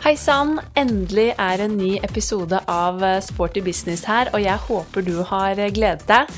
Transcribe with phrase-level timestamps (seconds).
[0.00, 0.54] Hei sann!
[0.80, 6.06] Endelig er en ny episode av Sporty business her, og jeg håper du har gledet
[6.08, 6.30] deg.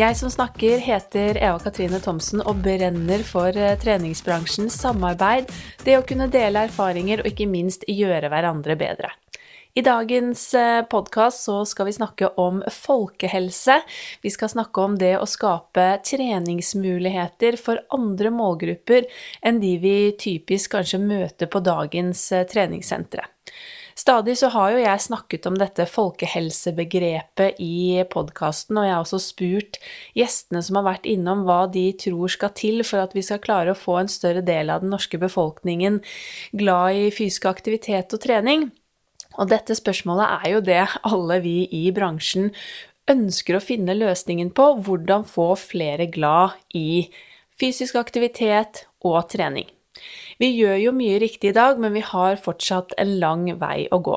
[0.00, 3.52] Jeg som snakker heter Eva Katrine Thomsen og brenner for
[3.84, 5.52] treningsbransjens samarbeid,
[5.84, 9.12] det å kunne dele erfaringer og ikke minst gjøre hverandre bedre.
[9.74, 10.54] I dagens
[10.90, 13.76] podkast så skal vi snakke om folkehelse.
[14.22, 19.06] Vi skal snakke om det å skape treningsmuligheter for andre målgrupper
[19.46, 23.28] enn de vi typisk kanskje møter på dagens treningssentre.
[23.94, 29.22] Stadig så har jo jeg snakket om dette folkehelsebegrepet i podkasten, og jeg har også
[29.22, 29.78] spurt
[30.16, 33.74] gjestene som har vært innom, hva de tror skal til for at vi skal klare
[33.74, 36.00] å få en større del av den norske befolkningen
[36.56, 38.70] glad i fysisk aktivitet og trening.
[39.38, 42.50] Og dette spørsmålet er jo det alle vi i bransjen
[43.10, 47.10] ønsker å finne løsningen på, hvordan få flere glad i
[47.60, 49.68] fysisk aktivitet og trening.
[50.40, 53.98] Vi gjør jo mye riktig i dag, men vi har fortsatt en lang vei å
[54.00, 54.16] gå.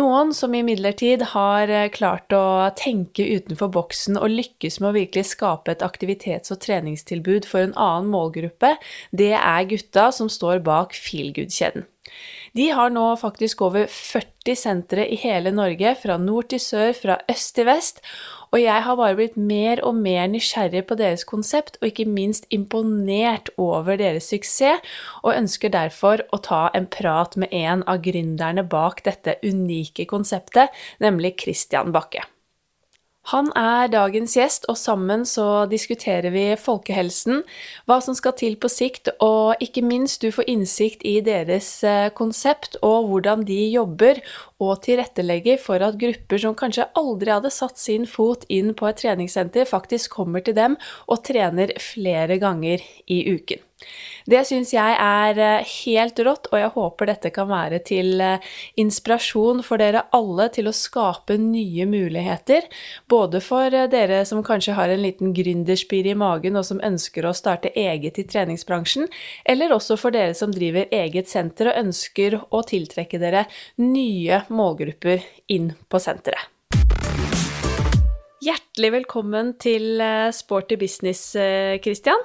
[0.00, 5.74] Noen som imidlertid har klart å tenke utenfor boksen og lykkes med å virkelig skape
[5.74, 8.78] et aktivitets- og treningstilbud for en annen målgruppe,
[9.12, 11.84] det er gutta som står bak Feelgood-kjeden.
[12.52, 17.16] De har nå faktisk over 40 sentre i hele Norge, fra nord til sør, fra
[17.32, 18.02] øst til vest,
[18.52, 22.44] og jeg har bare blitt mer og mer nysgjerrig på deres konsept, og ikke minst
[22.52, 24.84] imponert over deres suksess,
[25.24, 30.68] og ønsker derfor å ta en prat med en av gründerne bak dette unike konseptet,
[31.00, 32.26] nemlig Christian Bakke.
[33.30, 37.44] Han er dagens gjest, og sammen så diskuterer vi folkehelsen,
[37.86, 41.70] hva som skal til på sikt, og ikke minst du får innsikt i deres
[42.18, 44.18] konsept og hvordan de jobber
[44.62, 49.02] og tilrettelegger for at grupper som kanskje aldri hadde satt sin fot inn på et
[49.02, 53.62] treningssenter, faktisk kommer til dem og trener flere ganger i uken.
[54.28, 58.22] Det syns jeg er helt rått, og jeg håper dette kan være til
[58.78, 62.68] inspirasjon for dere alle til å skape nye muligheter,
[63.10, 67.34] både for dere som kanskje har en liten gründerspir i magen og som ønsker å
[67.36, 69.08] starte eget i treningsbransjen,
[69.44, 73.46] eller også for dere som driver eget senter og ønsker å tiltrekke dere
[73.82, 76.48] nye målgrupper inn på senteret.
[78.42, 80.00] Hjertelig velkommen til
[80.34, 81.36] Sporty business,
[81.84, 82.24] Christian.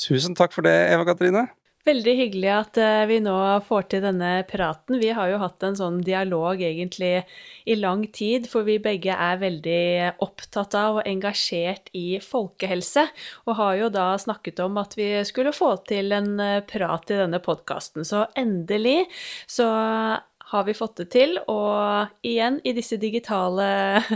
[0.00, 1.50] Tusen takk for det, Eva Katrine.
[1.82, 2.78] Veldig hyggelig at
[3.10, 3.34] vi nå
[3.66, 5.00] får til denne praten.
[5.02, 7.24] Vi har jo hatt en sånn dialog egentlig
[7.66, 13.02] i lang tid, for vi begge er veldig opptatt av og engasjert i folkehelse,
[13.50, 16.38] og har jo da snakket om at vi skulle få til en
[16.70, 18.06] prat i denne podkasten.
[18.06, 19.08] Så endelig
[19.50, 19.66] så
[20.52, 23.66] har vi fått det til, og igjen, i disse digitale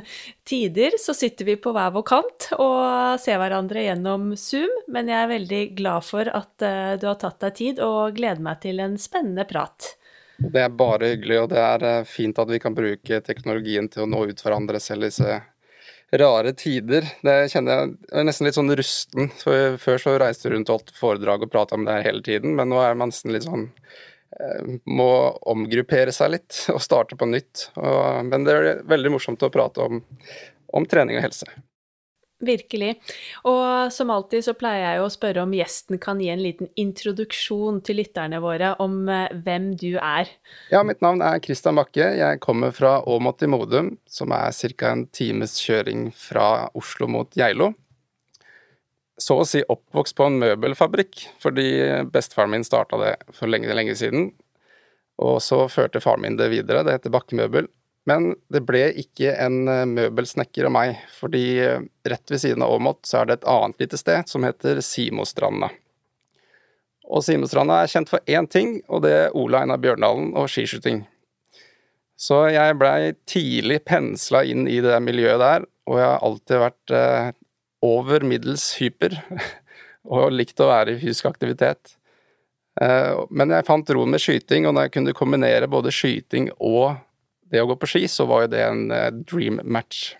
[0.50, 5.18] tider, så sitter vi på hver vår kant og ser hverandre gjennom Zoom, men jeg
[5.22, 6.66] er veldig glad for at
[7.00, 9.96] du har tatt deg tid, og gleder meg til en spennende prat.
[10.36, 14.10] Det er bare hyggelig, og det er fint at vi kan bruke teknologien til å
[14.10, 15.38] nå ut hverandre selv i disse
[16.12, 17.06] rare tider.
[17.24, 19.30] Det kjenner jeg, jeg er nesten litt sånn rusten.
[19.40, 22.22] Så før så reiste du rundt og holdt foredrag og prata om det her hele
[22.26, 23.70] tiden, men nå er man nesten litt sånn
[24.84, 25.10] må
[25.48, 27.70] omgruppere seg litt og starte på nytt.
[27.76, 30.02] Og, men det er veldig morsomt å prate om,
[30.76, 31.48] om trening og helse.
[32.44, 32.90] Virkelig.
[33.48, 37.78] Og som alltid så pleier jeg å spørre om gjesten kan gi en liten introduksjon
[37.86, 40.28] til lytterne våre om hvem du er.
[40.68, 42.10] Ja, mitt navn er Christian Bakke.
[42.18, 44.92] Jeg kommer fra Åmot i Modum, som er ca.
[44.92, 47.72] en times kjøring fra Oslo mot Geilo
[49.16, 51.68] så å si oppvokst på en møbelfabrikk, fordi
[52.12, 54.30] bestefaren min starta det for lenge, lenge siden.
[55.22, 57.70] Og så førte faren min det videre, det heter Bakkemøbel.
[58.06, 59.64] Men det ble ikke en
[59.96, 61.46] møbelsnekker av meg, fordi
[62.06, 65.72] rett ved siden av Åmot så er det et annet lite sted som heter Simostranda.
[67.06, 71.04] Og Simostranda er kjent for én ting, og det er Ola Einar Bjørndalen og skiskyting.
[72.16, 76.94] Så jeg blei tidlig pensla inn i det miljøet der, og jeg har alltid vært
[77.84, 79.18] over middels hyper
[80.16, 81.96] og likt å være i fysisk aktivitet.
[82.76, 86.98] Men jeg fant roen med skyting, og når jeg kunne kombinere både skyting og
[87.48, 88.82] det å gå på ski, så var jo det en
[89.24, 90.10] dream match.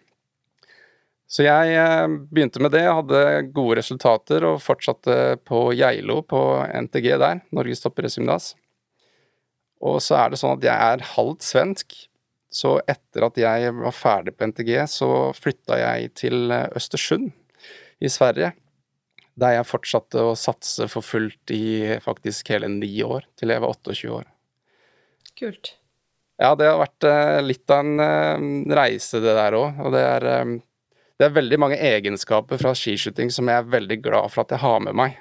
[1.27, 3.23] Så jeg begynte med det, hadde
[3.55, 6.41] gode resultater og fortsatte på Geilo, på
[6.87, 8.53] NTG der, Norges toppidrettsgymnas.
[9.83, 11.97] Og så er det sånn at jeg er halvt svensk,
[12.57, 17.35] så etter at jeg var ferdig på NTG, så flytta jeg til Østersund
[18.01, 18.53] i Sverige.
[19.37, 23.75] Der jeg fortsatte å satse for fullt i faktisk hele ni år, til jeg var
[23.75, 24.31] 28 år.
[25.37, 25.75] Kult.
[26.41, 27.07] Ja, det har vært
[27.45, 29.79] litt av en reise, det der òg.
[29.85, 30.27] Og det er,
[31.17, 34.65] det er veldig mange egenskaper fra skiskyting som jeg er veldig glad for at jeg
[34.65, 35.17] har med meg.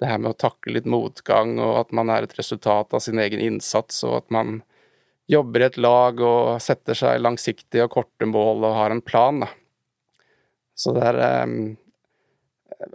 [0.00, 3.20] Det her med å takle litt motgang, og at man er et resultat av sin
[3.20, 4.62] egen innsats, og at man
[5.30, 9.44] jobber i et lag og setter seg langsiktige og korte mål og har en plan.
[9.44, 9.50] Da.
[10.72, 11.20] Så det er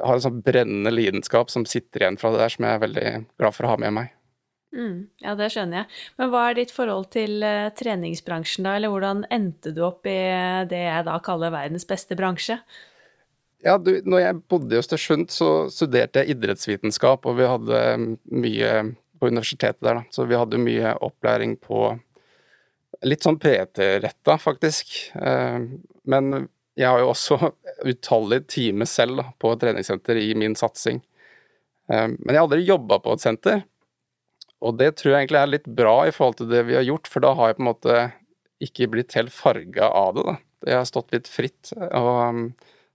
[0.01, 3.09] har en sånn brennende lidenskap som sitter igjen fra det der, som jeg er veldig
[3.39, 4.13] glad for å ha med meg.
[4.75, 5.99] Mm, ja, det skjønner jeg.
[6.19, 8.75] Men hva er ditt forhold til uh, treningsbransjen, da?
[8.75, 10.17] Eller hvordan endte du opp i
[10.69, 12.59] det jeg da kaller verdens beste bransje?
[13.65, 17.79] Ja, du, når jeg bodde i Østersund, så studerte jeg idrettsvitenskap, og vi hadde
[18.35, 18.73] mye
[19.15, 20.03] på universitetet der, da.
[20.11, 21.87] Så vi hadde mye opplæring på
[23.07, 24.91] litt sånn PT-retta, faktisk.
[25.15, 25.71] Uh,
[26.03, 27.39] men jeg har jo også
[27.91, 31.01] utallige timer selv da, på et treningssenter i min satsing.
[31.91, 33.63] Uh, men jeg har aldri jobba på et senter.
[34.65, 37.09] Og det tror jeg egentlig er litt bra i forhold til det vi har gjort,
[37.11, 37.97] for da har jeg på en måte
[38.65, 40.23] ikke blitt helt farga av det.
[40.25, 40.35] da.
[40.65, 42.45] Jeg har stått litt fritt og um,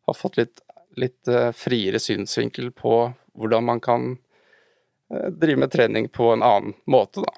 [0.08, 0.62] har fått litt,
[0.98, 2.94] litt uh, friere synsvinkel på
[3.38, 7.36] hvordan man kan uh, drive med trening på en annen måte, da.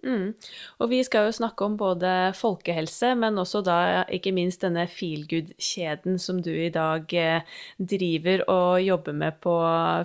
[0.00, 0.32] Mm.
[0.80, 3.76] Og vi skal jo snakke om både folkehelse, men også da
[4.12, 9.54] ikke minst denne feelgood-kjeden som du i dag eh, driver og jobber med på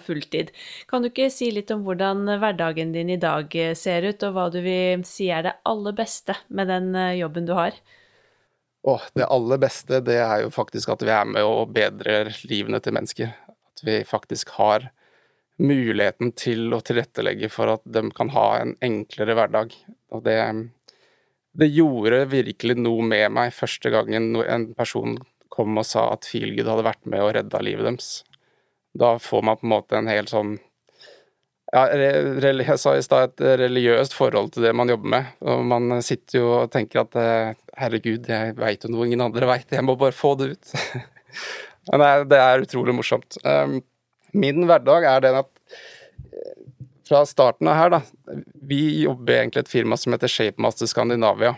[0.04, 0.52] fulltid.
[0.92, 4.36] Kan du ikke si litt om hvordan hverdagen din i dag eh, ser ut, og
[4.36, 7.80] hva du vil si er det aller beste med den eh, jobben du har?
[8.86, 12.84] Åh, det aller beste det er jo faktisk at vi er med og bedrer livene
[12.84, 13.32] til mennesker.
[13.48, 14.92] At vi faktisk har
[15.62, 19.76] muligheten til å tilrettelegge for at de kan ha en enklere hverdag.
[20.16, 20.38] Og det,
[21.56, 25.18] det gjorde virkelig noe med meg første gangen en person
[25.56, 28.10] kom og sa at Feelgood hadde vært med og redda livet deres.
[28.96, 30.58] Da får man på en måte en helt sånn
[31.74, 35.32] ja, jeg sa i stad et religiøst forhold til det man jobber med.
[35.44, 39.50] Og man sitter jo og tenker at eh, herregud, jeg veit jo noe ingen andre
[39.50, 40.76] veit, jeg må bare få det ut.
[41.90, 43.36] Men det er utrolig morsomt.
[44.36, 45.52] Min hverdag er den at
[46.32, 46.58] eh,
[47.06, 48.02] fra starten av her, da
[48.66, 51.56] Vi jobber egentlig et firma som heter Shapemaster Skandinavia.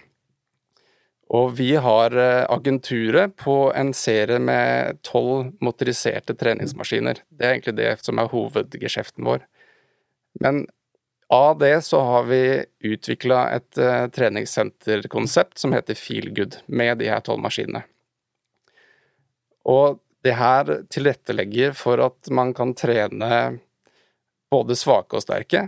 [1.34, 7.24] Og vi har eh, agenturet på en serie med tolv motoriserte treningsmaskiner.
[7.30, 9.44] Det er egentlig det som er hovedgeskjeften vår.
[10.40, 10.66] Men
[11.34, 17.20] av det så har vi utvikla et uh, treningssenterkonsept som heter Feelgood, med de her
[17.26, 17.82] tolv maskinene.
[19.68, 23.60] Og det her tilrettelegger for at man kan trene
[24.52, 25.68] både svake og sterke,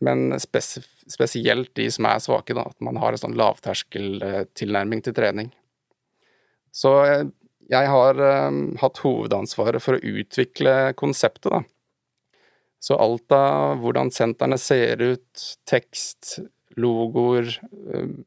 [0.00, 0.78] men spes
[1.10, 5.50] spesielt de som er svake, da, at man har en sånn lavterskeltilnærming til trening.
[6.72, 7.26] Så eh,
[7.70, 11.62] jeg har um, hatt hovedansvaret for å utvikle konseptet, da.
[12.80, 16.38] Så alt av hvordan sentrene ser ut, tekst,
[16.80, 17.52] logoer,
[17.92, 18.22] um,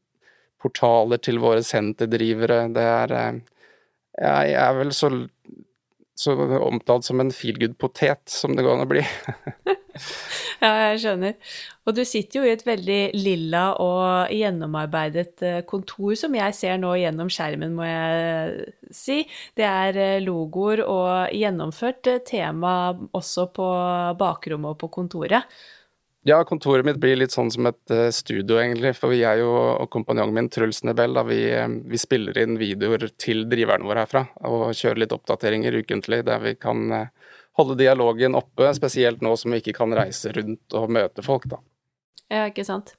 [0.62, 3.42] portaler til våre senterdrivere, det er uh,
[4.14, 5.10] Jeg er vel så
[6.14, 9.02] så omtalt som en feelgood potet, som det går an å bli.
[10.62, 11.34] ja, jeg skjønner.
[11.84, 16.78] Og du sitter jo i et veldig lilla og gjennomarbeidet eh, kontor, som jeg ser
[16.80, 19.20] nå gjennom skjermen, må jeg si.
[19.58, 23.70] Det er eh, logoer og gjennomført eh, tema også på
[24.20, 25.50] bakrommet og på kontoret.
[26.26, 28.94] Ja, kontoret mitt blir litt sånn som et uh, studio, egentlig.
[28.96, 33.84] For jo, og kompanjongen min Truls Nebel, vi, uh, vi, spiller inn videoer til driverne
[33.84, 34.24] våre herfra.
[34.48, 38.72] Og kjører litt oppdateringer ukentlig der vi kan uh, holde dialogen oppe.
[38.72, 41.60] Spesielt nå som vi ikke kan reise rundt og møte folk, da.
[42.32, 42.94] Ja, ikke sant.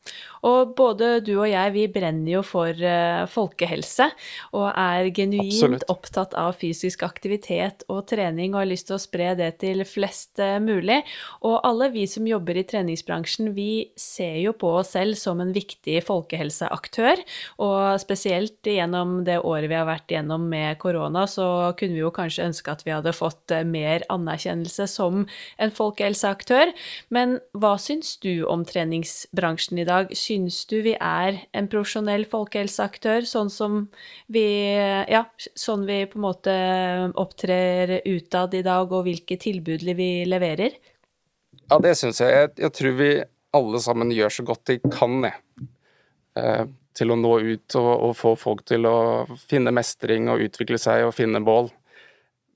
[0.46, 4.06] Og både du og jeg, vi brenner jo for uh, folkehelse
[4.54, 5.86] og er genuint Absolutt.
[5.90, 10.38] opptatt av fysisk aktivitet og trening og har lyst til å spre det til flest
[10.38, 11.00] uh, mulig.
[11.42, 15.56] Og alle vi som jobber i treningsbransjen, vi ser jo på oss selv som en
[15.56, 17.26] viktig folkehelseaktør.
[17.66, 22.14] Og spesielt gjennom det året vi har vært gjennom med korona, så kunne vi jo
[22.14, 26.78] kanskje ønske at vi hadde fått uh, mer anerkjennelse som en folkehelseaktør.
[27.10, 29.25] Men hva syns du om treningsbransjen?
[29.36, 33.86] Bransjen i dag, syns du vi er en profesjonell folkehelseaktør, sånn som
[34.28, 34.46] vi
[35.12, 35.26] Ja,
[35.58, 36.56] sånn vi på en måte
[37.18, 40.76] opptrer utad i dag, og hvilke tilbud vi leverer?
[41.70, 42.34] Ja, det syns jeg.
[42.34, 42.52] jeg.
[42.62, 42.74] jeg.
[42.78, 43.12] tror vi
[43.56, 45.70] alle sammen gjør så godt de kan, jeg.
[46.36, 46.66] Eh,
[46.96, 48.98] til å nå ut og, og, få folk til å
[49.50, 51.70] finne mestring og utvikle seg og finne bål.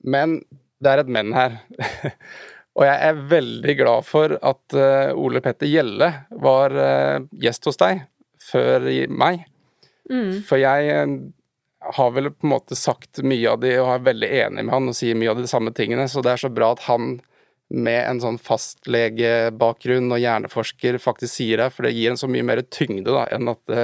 [0.00, 0.38] Men
[0.80, 1.58] det er et men her.
[2.78, 6.10] Og jeg er veldig glad for at uh, Ole Petter Gjelle
[6.42, 8.04] var uh, gjest hos deg
[8.50, 9.42] før meg.
[10.10, 10.40] Mm.
[10.46, 11.16] For jeg uh,
[11.96, 14.92] har vel på en måte sagt mye av det og er veldig enig med han
[14.92, 17.18] og sier mye av de samme tingene, så det er så bra at han
[17.70, 22.46] med en sånn fastlegebakgrunn og hjerneforsker faktisk sier det, for det gir en så mye
[22.46, 23.74] mer tyngde da, enn at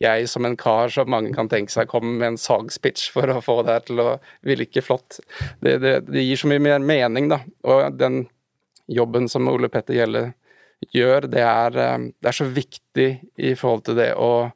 [0.00, 3.42] jeg som en kar som mange kan tenke seg, kommer med en sagspitch for å
[3.44, 4.08] få det her til å
[4.46, 5.20] virke flott.
[5.60, 7.40] Det, det, det, gir så mye mer mening, da.
[7.68, 8.24] Og den
[8.92, 10.26] jobben som Ole Petter Gjelle
[10.92, 14.50] gjør, det er, eh, det er, så viktig i forhold til det å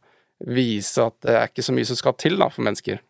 [0.50, 3.00] vise at det er ikke så mye som skal til da, for mennesker.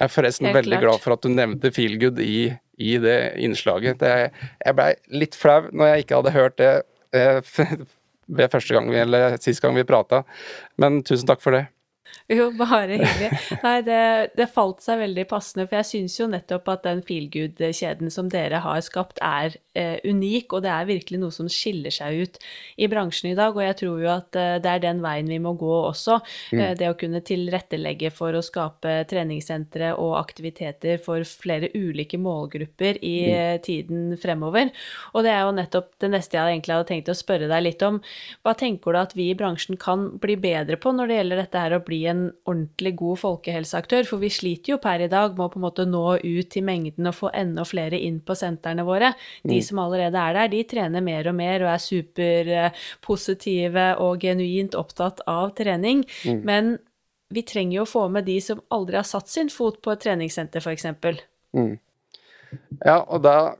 [0.00, 4.00] Jeg er forresten veldig glad for at du nevnte Feelgood i, i det innslaget.
[4.00, 4.12] Det,
[4.64, 6.70] jeg blei litt flau når jeg ikke hadde hørt det
[7.16, 7.40] eh,
[8.36, 10.24] ved første gang vi, eller sist gang vi prata,
[10.80, 11.66] men tusen takk for det.
[12.30, 13.30] Jo, bare hyggelig.
[13.64, 14.02] Nei, det,
[14.38, 18.62] det falt seg veldig passende, for jeg syns jo nettopp at den feelgood-kjeden som dere
[18.64, 22.38] har skapt, er unik, og det er virkelig noe som skiller seg ut
[22.80, 23.54] i bransjen i dag.
[23.54, 26.18] Og jeg tror jo at eh, det er den veien vi må gå også.
[26.54, 33.00] Eh, det å kunne tilrettelegge for å skape treningssentre og aktiviteter for flere ulike målgrupper
[33.06, 34.72] i eh, tiden fremover.
[35.14, 37.84] Og det er jo nettopp det neste jeg egentlig hadde tenkt å spørre deg litt
[37.86, 38.00] om.
[38.44, 41.64] Hva tenker du at vi i bransjen kan bli bedre på når det gjelder dette
[41.64, 44.08] her å bli en ordentlig god folkehelseaktør?
[44.08, 46.66] For vi sliter jo per i dag med å på en måte nå ut til
[46.66, 49.12] mengden og få enda flere inn på sentrene våre.
[49.46, 54.76] De som allerede er der, de trener mer og mer og er superpositive og genuint
[54.78, 56.04] opptatt av trening.
[56.46, 56.76] Men
[57.30, 60.02] vi trenger jo å få med de som aldri har satt sin fot på et
[60.02, 60.86] treningssenter, f.eks.
[62.84, 63.56] Ja, og da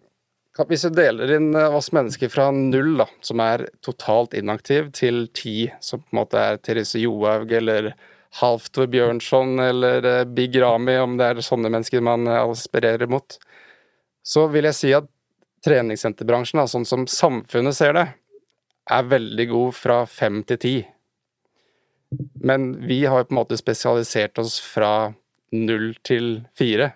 [0.66, 5.22] Hvis du deler inn eh, oss mennesker fra null, da, som er totalt inaktiv, til
[5.32, 7.94] ti, som på en måte er Therese Johaug eller
[8.42, 13.38] Halvtor Bjørnson eller eh, Big Rami, om det er sånne mennesker man eh, aspirerer mot,
[14.26, 15.08] så vil jeg si at
[15.64, 18.06] treningssenterbransjen, sånn som samfunnet ser det,
[18.90, 20.76] er veldig god fra fem til ti.
[22.42, 25.12] Men vi har på en måte spesialisert oss fra
[25.54, 26.92] null til fire.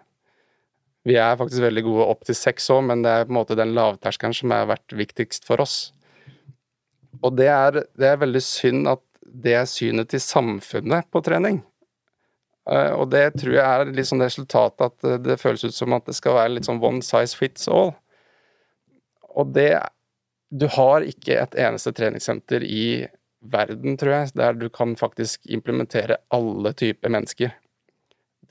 [1.05, 3.59] Vi er faktisk veldig gode opp til seks òg, men det er på en måte
[3.59, 5.93] den lavterskelen som har vært viktigst for oss.
[7.23, 11.61] Og det er, det er veldig synd at det er synet til samfunnet på trening.
[12.71, 15.93] Eh, og det tror jeg er litt sånn resultatet at eh, det føles ut som
[15.97, 17.93] at det skal være litt sånn one size fits all.
[19.35, 19.81] Og det
[20.55, 23.09] Du har ikke et eneste treningssenter i
[23.43, 27.51] verden, tror jeg, der du kan faktisk implementere alle typer mennesker.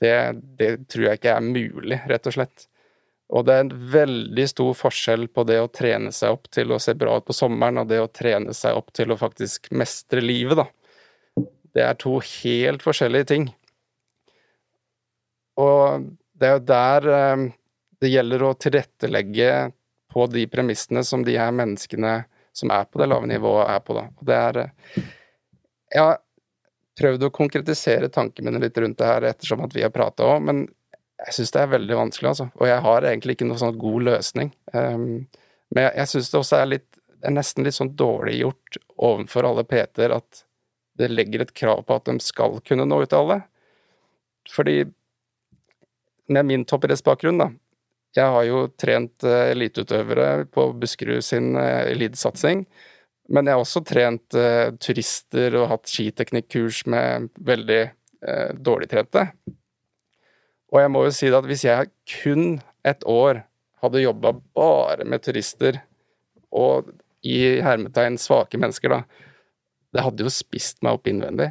[0.02, 0.12] Det,
[0.58, 2.66] det tror jeg ikke er mulig, rett og slett.
[3.32, 6.80] Og det er en veldig stor forskjell på det å trene seg opp til å
[6.82, 10.20] se bra ut på sommeren, og det å trene seg opp til å faktisk mestre
[10.20, 11.46] livet, da.
[11.74, 13.48] Det er to helt forskjellige ting.
[15.58, 17.46] Og det er jo der eh,
[18.02, 19.48] det gjelder å tilrettelegge
[20.14, 22.20] på de premissene som de her menneskene
[22.54, 24.04] som er på det lave nivået, er på, da.
[24.14, 25.06] Og det er eh,
[25.90, 26.20] Jeg har
[27.00, 30.44] prøvd å konkretisere tankene mine litt rundt det her ettersom at vi har prata òg,
[30.46, 30.60] men
[31.24, 32.46] jeg syns det er veldig vanskelig, altså.
[32.60, 34.52] Og jeg har egentlig ikke noen sånn god løsning.
[34.70, 35.26] Um,
[35.74, 38.78] men jeg, jeg syns det også er litt Det er nesten litt sånn dårlig gjort
[39.08, 40.44] overfor alle PT-er at
[41.00, 43.38] det legger et krav på at de skal kunne nå ut til alle.
[44.52, 44.76] Fordi
[46.30, 47.48] med min toppidrettsbakgrunn, da
[48.14, 52.64] Jeg har jo trent eh, eliteutøvere på Buskerud sin eh, elitesatsing.
[53.32, 59.26] Men jeg har også trent eh, turister og hatt skiteknikkurs med veldig eh, dårligtrente.
[60.74, 61.90] Og jeg må jo si at hvis jeg
[62.20, 63.44] kun et år
[63.84, 65.80] hadde jobba bare med turister
[66.54, 66.90] og
[67.24, 69.28] i hermetegn svake mennesker, da,
[69.94, 71.48] det hadde jo spist meg opp innvendig.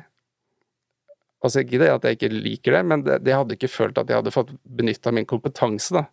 [1.44, 4.12] Altså ikke det at jeg ikke liker det, men det, det hadde ikke følt at
[4.12, 6.06] jeg hadde fått benytta min kompetanse, da.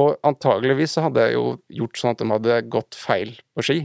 [0.00, 1.44] Og antageligvis så hadde jeg jo
[1.82, 3.78] gjort sånn at de hadde gått feil på ski.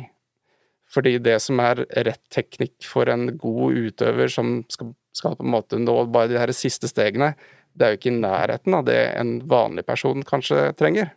[0.90, 5.54] Fordi det som er rett teknikk for en god utøver som skal, skal på en
[5.54, 7.36] måte nå bare de her siste stegene,
[7.78, 11.14] det er jo ikke i nærheten av det en vanlig person kanskje trenger.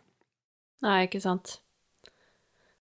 [0.85, 1.57] Nei, ikke sant.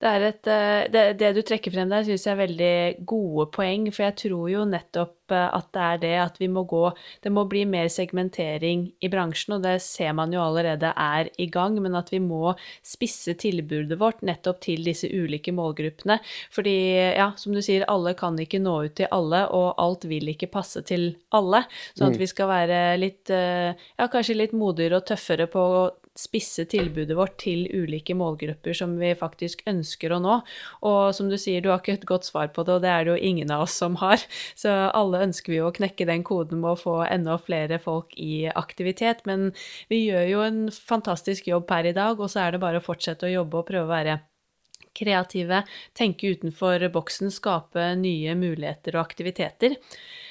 [0.00, 2.76] Det, er et, eh, det, det du trekker frem der, syns jeg er veldig
[3.08, 6.62] gode poeng, for jeg tror jo nettopp eh, at det er det at vi må
[6.68, 6.86] gå
[7.20, 11.50] Det må bli mer segmentering i bransjen, og det ser man jo allerede er i
[11.52, 16.16] gang, men at vi må spisse tilbudet vårt nettopp til disse ulike målgruppene.
[16.48, 16.76] Fordi,
[17.20, 20.48] ja, som du sier, alle kan ikke nå ut til alle, og alt vil ikke
[20.48, 21.66] passe til alle.
[21.92, 25.66] Sånn at vi skal være litt, eh, ja, kanskje litt modigere og tøffere på
[26.20, 30.38] spisse tilbudet vårt til ulike målgrupper som vi faktisk ønsker å nå.
[30.86, 33.06] Og som du sier, du har ikke et godt svar på det, og det er
[33.06, 34.22] det jo ingen av oss som har.
[34.58, 38.14] Så alle ønsker vi jo å knekke den koden med å få enda flere folk
[38.20, 39.24] i aktivitet.
[39.28, 39.50] Men
[39.92, 42.84] vi gjør jo en fantastisk jobb per i dag, og så er det bare å
[42.84, 44.20] fortsette å jobbe og prøve å være
[44.96, 45.62] kreative,
[45.96, 49.76] tenke utenfor boksen, skape nye muligheter og aktiviteter.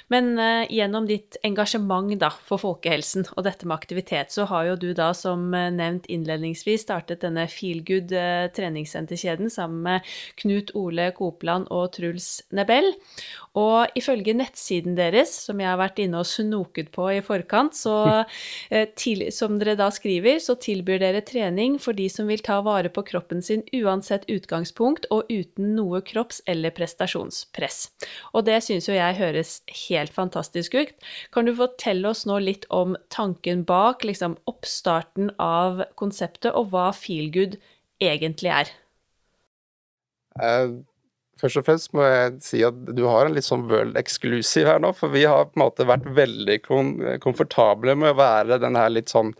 [0.10, 4.78] Men uh, gjennom ditt engasjement da, for folkehelsen og dette med aktivitet, så har jo
[4.82, 11.12] du da som uh, nevnt innledningsvis startet denne Feelgood uh, treningssenterkjeden sammen med Knut Ole
[11.18, 12.90] Kopeland og Truls Nebel.
[13.60, 18.26] Og ifølge nettsiden deres, som jeg har vært inne og snoket på i forkant, så
[19.02, 22.92] til, som dere da skriver, så tilbyr dere trening for de som vil ta vare
[22.94, 27.82] på kroppen sin uansett utgangspunkt og uten noe kropps- eller prestasjonspress.
[28.34, 30.94] Og det syns jo jeg høres helt helt fantastisk ut.
[31.36, 36.90] Kan du fortelle oss nå litt om tanken bak, liksom oppstarten av konseptet, og hva
[36.96, 37.60] Feelgood
[38.04, 38.74] egentlig er?
[40.40, 40.80] Uh,
[41.40, 44.84] først og fremst må jeg si at du har en litt sånn world exclusive her
[44.84, 46.62] nå, for vi har på en måte vært veldig
[47.24, 49.34] komfortable med å være den her litt sånn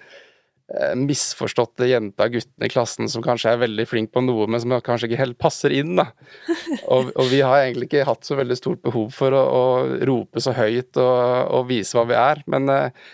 [0.70, 4.76] misforståtte jenta og gutten i klassen som kanskje er veldig flink på noe, men som
[4.86, 5.96] kanskje ikke helt passer inn.
[5.98, 6.10] da.
[6.94, 9.64] Og, og vi har egentlig ikke hatt så veldig stort behov for å, å
[10.10, 11.18] rope så høyt og,
[11.54, 12.42] og, vise hva vi er.
[12.50, 13.10] Men, eh,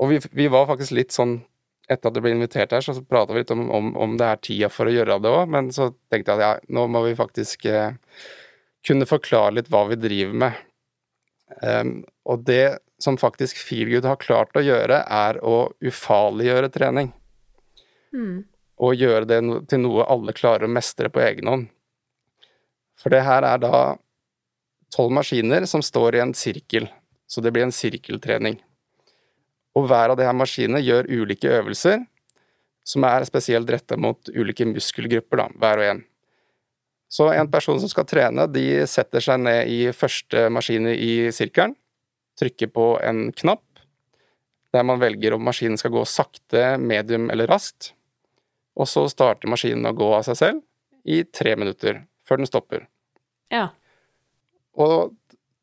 [0.00, 1.40] og vi, vi, var faktisk litt sånn
[1.90, 4.42] Etter at du ble invitert her, så prata vi litt om, om, om, det er
[4.46, 7.16] tida for å gjøre det òg, men så tenkte jeg at ja, nå må vi
[7.18, 7.96] faktisk eh,
[8.86, 10.60] kunne forklare litt hva vi driver med.
[11.58, 11.90] Um,
[12.30, 17.12] og det som faktisk Feelgood har klart å gjøre, er å ufarliggjøre trening.
[18.14, 18.44] Mm.
[18.80, 19.40] Og gjøre det
[19.70, 21.68] til noe alle klarer å mestre på egen hånd.
[23.00, 23.82] For det her er da
[24.92, 26.90] tolv maskiner som står i en sirkel,
[27.30, 28.58] så det blir en sirkeltrening.
[29.78, 32.02] Og hver av de her maskinene gjør ulike øvelser
[32.86, 36.00] som er spesielt retta mot ulike muskelgrupper, da, hver og en.
[37.10, 41.74] Så en person som skal trene, de setter seg ned i første maskin i sirkelen,
[42.40, 43.64] trykke på en knapp
[44.72, 47.92] der man velger om maskinen skal gå sakte, medium eller raskt.
[48.78, 50.62] Og så starter maskinen å gå av seg selv
[51.04, 52.86] i tre minutter, før den stopper.
[53.50, 53.70] Ja.
[54.78, 55.16] Og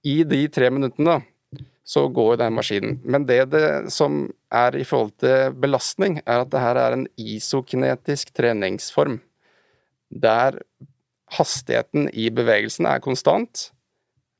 [0.08, 3.00] i de tre minuttene, da, så går den maskinen.
[3.08, 7.08] Men det, det som er i forhold til belastning, er at det her er en
[7.16, 9.22] isokinetisk treningsform.
[10.12, 10.60] Der
[11.38, 13.70] hastigheten i bevegelsen er konstant,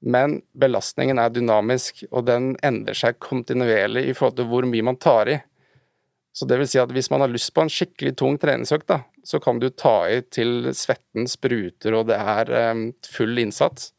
[0.06, 5.00] men belastningen er dynamisk, og den endrer seg kontinuerlig i forhold til hvor mye man
[5.02, 5.38] tar i.
[6.38, 9.02] Så det vil si at hvis man har lyst på en skikkelig tung treningsøkt, da,
[9.26, 13.90] så kan du ta i til svetten spruter og det er um, full innsats.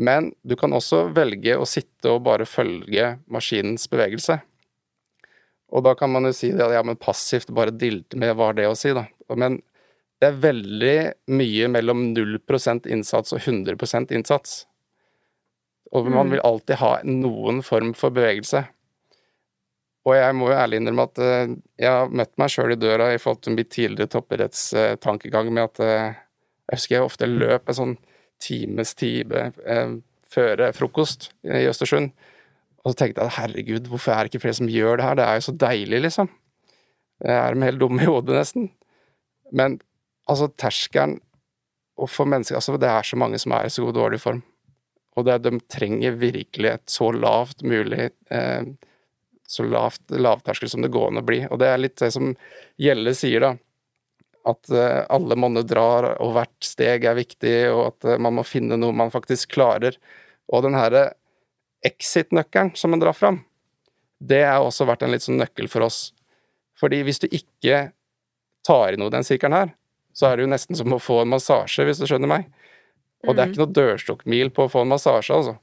[0.00, 4.38] Men du kan også velge å sitte og bare følge maskinens bevegelse.
[5.74, 8.58] Og da kan man jo si at ja, men passivt bare dilte med, hva har
[8.58, 9.04] det å si, da?
[9.34, 9.58] Men
[10.20, 10.96] det er veldig
[11.34, 14.64] mye mellom 0% innsats og 100 innsats.
[15.90, 16.34] Og man mm.
[16.34, 18.62] vil alltid ha noen form for bevegelse.
[20.08, 23.10] Og jeg må jo ærlig innrømme at uh, jeg har møtt meg sjøl i døra
[23.12, 26.20] i forhold til mitt tidligere toppidrettstankegang med at uh,
[26.70, 27.96] Jeg husker jeg ofte løp en sånn
[28.40, 29.50] times time
[30.30, 32.12] før frokost i Østersund.
[32.80, 35.18] Og så tenkte jeg at herregud, hvorfor er det ikke flere som gjør det her?
[35.18, 36.30] Det er jo så deilig, liksom.
[37.20, 38.70] Jeg er de helt dumme i hodet, nesten.
[39.52, 39.80] Men
[40.30, 41.18] altså, terskelen
[42.08, 44.40] for mennesker Altså, det er så mange som er i så god dårlig form.
[45.18, 48.62] Og det, de trenger virkelig et så lavt mulig eh,
[49.50, 51.40] Så lavt lavterskel som det går an å bli.
[51.50, 52.30] Og det er litt det som
[52.78, 53.54] Gjelle sier, da.
[54.50, 58.46] At eh, alle monner drar, og hvert steg er viktig, og at eh, man må
[58.46, 59.98] finne noe man faktisk klarer.
[60.50, 61.10] Og den herre
[61.86, 63.42] exit-nøkkelen som man drar fram,
[64.20, 66.10] det har også vært en litt sånn nøkkel for oss.
[66.78, 67.90] Fordi hvis du ikke
[68.66, 69.74] tar i noe den sirkelen her,
[70.16, 72.48] så er det jo nesten som å få en massasje, hvis du skjønner meg.
[73.26, 73.52] Og det er mm.
[73.52, 75.56] ikke noe dørstokkmil på å få en massasje, altså.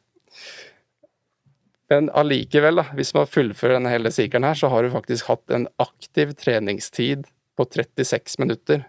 [1.88, 5.56] Men allikevel, da, hvis man fullfører denne hele sirkelen her, så har du faktisk hatt
[5.56, 8.84] en aktiv treningstid på 36 minutter.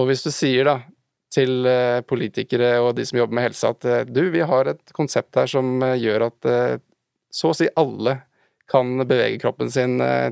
[0.00, 0.78] Og hvis du sier da
[1.32, 4.94] til eh, politikere og de som jobber med helse at eh, du, vi har et
[4.96, 6.48] konsept her som eh, gjør at
[7.34, 8.20] så å si alle
[8.70, 10.30] kan bevege kroppen sin ja,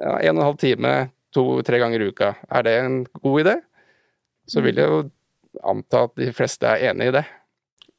[0.00, 0.94] en og en halv time
[1.32, 3.54] to-tre ganger i uka, er det en god idé?
[4.50, 5.04] Så vil jo
[5.62, 7.24] anta at de fleste er enig i det.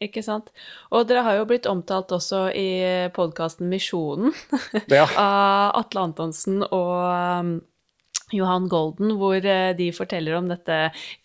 [0.02, 0.50] Ikke sant.
[0.90, 2.70] Og dere har jo blitt omtalt også i
[3.14, 4.34] podkasten Misjonen
[4.90, 5.06] ja.
[5.28, 7.60] av Atle Antonsen og
[8.32, 10.78] Johan Golden, hvor eh, de forteller om dette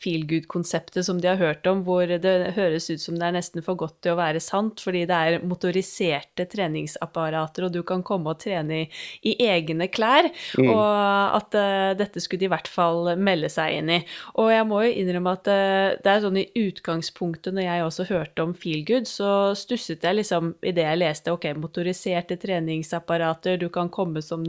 [0.03, 3.65] feel good-konseptet som de har hørt om, hvor det høres ut som det er nesten
[3.65, 8.35] for godt til å være sant, fordi det er motoriserte treningsapparater, og du kan komme
[8.35, 8.87] og trene i,
[9.31, 10.71] i egne klær, mm.
[10.73, 14.01] og at uh, dette skulle de i hvert fall melde seg inn i.
[14.41, 18.09] Og jeg må jo innrømme at uh, det er sånn i utgangspunktet, når jeg også
[18.11, 23.61] hørte om feel good, så stusset jeg liksom i det jeg leste, ok, motoriserte treningsapparater,
[23.61, 24.45] du kan komme som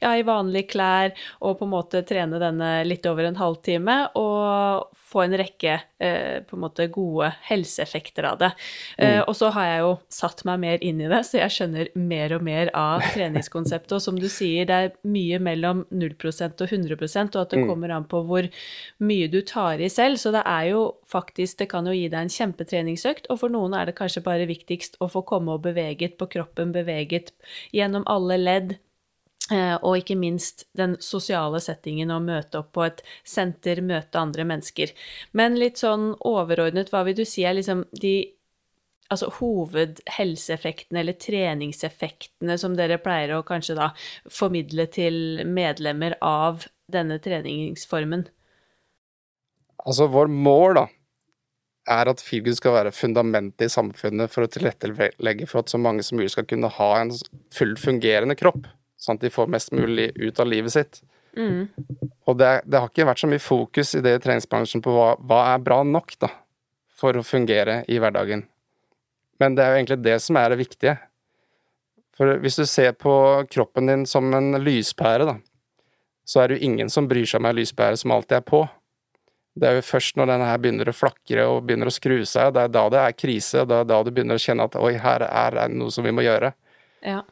[0.00, 4.88] ja, i vanlige klær, og på en måte trene denne litt over en halvtime og
[5.08, 8.50] få en rekke eh, på en måte gode helseeffekter av det.
[8.98, 9.22] Eh, mm.
[9.24, 12.34] og så har jeg jo satt meg mer inn i det, så jeg skjønner mer
[12.36, 13.94] og mer av treningskonseptet.
[13.96, 17.68] Og som du sier, det er mye mellom 0 og 100 og at det mm.
[17.70, 18.48] kommer an på hvor
[19.04, 20.20] mye du tar i selv.
[20.20, 23.72] Så det er jo faktisk Det kan jo gi deg en kjempetreningsøkt, og for noen
[23.74, 27.32] er det kanskje bare viktigst å få komme og beveget på kroppen, beveget
[27.72, 28.76] gjennom alle ledd
[29.48, 34.92] og ikke minst den sosiale settingen å møte opp på et senter, møte andre mennesker.
[35.32, 38.16] Men litt sånn overordnet, hva vil du si er liksom de
[39.08, 43.90] altså hovedhelseeffektene eller treningseffektene som dere pleier å kanskje da
[44.28, 48.26] formidle til medlemmer av denne treningsformen?
[49.88, 50.86] Altså, vår mål, da,
[51.88, 56.04] er at feelgood skal være fundamentet i samfunnet for å tilrettelegge for at så mange
[56.04, 57.14] som mulig skal kunne ha en
[57.54, 58.66] fullt fungerende kropp,
[58.98, 61.00] sånn at de får mest mulig ut av livet sitt.
[61.38, 61.68] Mm.
[62.26, 65.10] Og det, det, har ikke vært så mye fokus i det i treningsbransjen på hva,
[65.22, 66.32] hva er bra nok da,
[66.98, 68.44] for å fungere i hverdagen.
[69.38, 70.96] Men det er jo egentlig det som er det viktige.
[72.18, 73.12] For hvis du ser på
[73.50, 75.36] kroppen din som en lyspære, da,
[76.26, 78.64] så er det jo ingen som bryr seg om ei lyspære som alltid er på.
[79.58, 82.52] Det er jo først når denne her begynner å flakre og begynner å skru seg,
[82.54, 84.76] det er da det er krise, og det er da du begynner å kjenne at
[84.78, 86.52] oi, her er det noe som vi må gjøre.
[87.06, 87.22] Ja.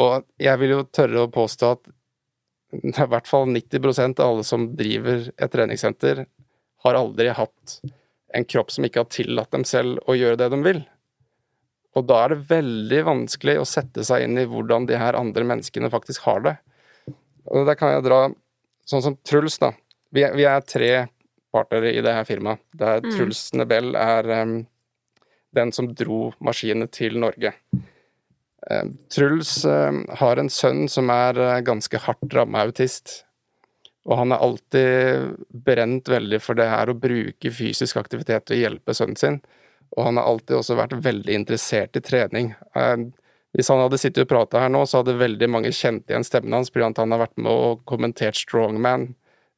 [0.00, 1.92] Og jeg vil jo tørre å påstå at
[2.82, 6.24] i hvert fall 90% av alle som driver et treningssenter,
[6.84, 7.78] har aldri hatt
[8.34, 10.82] en kropp som ikke har tillatt dem selv å gjøre det de vil.
[11.94, 15.46] Og da er det veldig vanskelig å sette seg inn i hvordan de her andre
[15.46, 16.54] menneskene faktisk har det.
[17.46, 18.20] Og der kan jeg dra
[18.88, 19.70] sånn som Truls, da.
[20.14, 20.90] Vi er, vi er tre
[21.54, 22.62] partnere i det her firmaet.
[22.74, 23.10] Der mm.
[23.14, 24.56] Truls Nebel er um,
[25.54, 27.54] den som dro maskinene til Norge.
[28.70, 33.24] Uh, Truls uh, har en sønn som er uh, ganske hardt ramma autist.
[34.04, 38.96] Og han er alltid brent veldig for det her å bruke fysisk aktivitet å hjelpe
[38.96, 39.38] sønnen sin.
[39.96, 42.52] Og han har alltid også vært veldig interessert i trening.
[42.76, 42.96] Eh,
[43.54, 46.56] hvis han hadde sittet og prata her nå, så hadde veldig mange kjent igjen stemmen
[46.56, 49.12] hans, fordi han har vært med og kommentert Strongman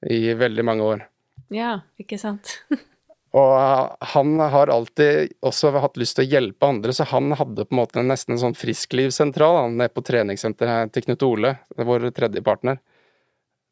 [0.07, 1.07] i veldig mange år.
[1.55, 2.59] Ja, ikke sant.
[3.37, 7.67] og eh, han har alltid også hatt lyst til å hjelpe andre, så han hadde
[7.67, 12.43] på en måte nesten en sånn frisklivssentral nede på treningssenteret til Knut Ole, vår tredje
[12.47, 12.81] partner.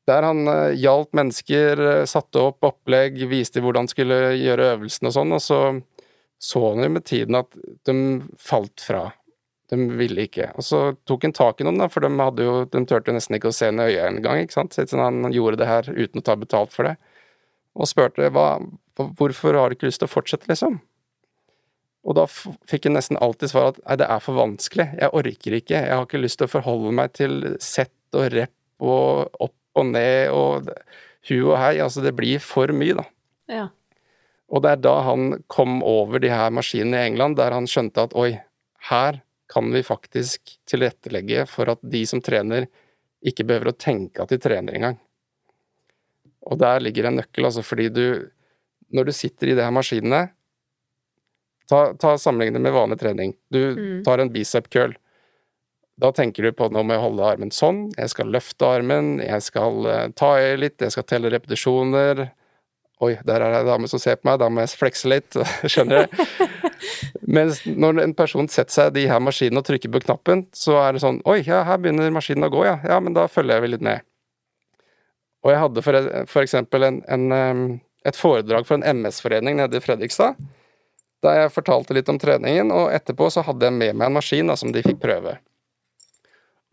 [0.05, 5.15] Der han uh, hjalp mennesker, satte opp opplegg, viste hvordan de skulle gjøre øvelsen og
[5.17, 5.61] sånn, og så
[6.45, 7.55] så han jo med tiden at
[7.89, 7.95] de
[8.37, 9.07] falt fra.
[9.71, 10.51] De ville ikke.
[10.61, 13.39] Og så tok han tak i noen, da, for de, hadde jo, de turte nesten
[13.39, 14.77] ikke å se henne i øya engang, ikke sant.
[14.77, 16.99] Så han gjorde det her uten å ta betalt for det.
[17.75, 18.59] Og spurte hva,
[18.99, 20.79] hvorfor har du ikke lyst til å fortsette, liksom?
[22.05, 25.57] Og da fikk jeg nesten alltid svar at nei, det er for vanskelig, jeg orker
[25.57, 29.81] ikke, jeg har ikke lyst til å forholde meg til sett og rep og opp
[29.81, 30.69] og ned og
[31.31, 33.07] hu og hei, altså det blir for mye, da.
[33.51, 33.65] Ja.
[34.53, 38.05] Og det er da han kom over de her maskinene i England, der han skjønte
[38.05, 38.37] at oi,
[38.91, 42.69] her kan vi faktisk tilrettelegge for at de som trener,
[43.25, 44.99] ikke behøver å tenke at de trener engang.
[46.45, 48.05] Og der ligger en nøkkel, altså fordi du
[48.95, 50.29] Når du sitter i de her maskinene
[51.65, 53.31] Ta, ta sammenligne med vanlig trening.
[53.49, 54.03] Du mm.
[54.05, 54.93] tar en bicep curl.
[55.97, 59.47] Da tenker du på nå må jeg holde armen sånn, jeg skal løfte armen, jeg
[59.47, 62.27] skal uh, ta i litt, jeg skal telle repetisjoner,
[63.03, 65.35] Oi, der er det ei dame som ser på meg, da må jeg flekse litt.
[65.73, 66.21] Skjønner du?
[67.37, 70.79] Mens når en person setter seg i de her maskinene og trykker på knappen, så
[70.85, 72.79] er det sånn Oi, ja, her begynner maskinen å gå, ja.
[72.87, 74.07] Ja, men da følger jeg vel litt med.
[75.45, 77.27] Og jeg hadde for, for eksempel en, en,
[78.05, 80.39] et foredrag for en MS-forening nede i Fredrikstad.
[81.25, 84.51] Der jeg fortalte litt om treningen, og etterpå så hadde jeg med meg en maskin
[84.51, 85.39] da, som de fikk prøve.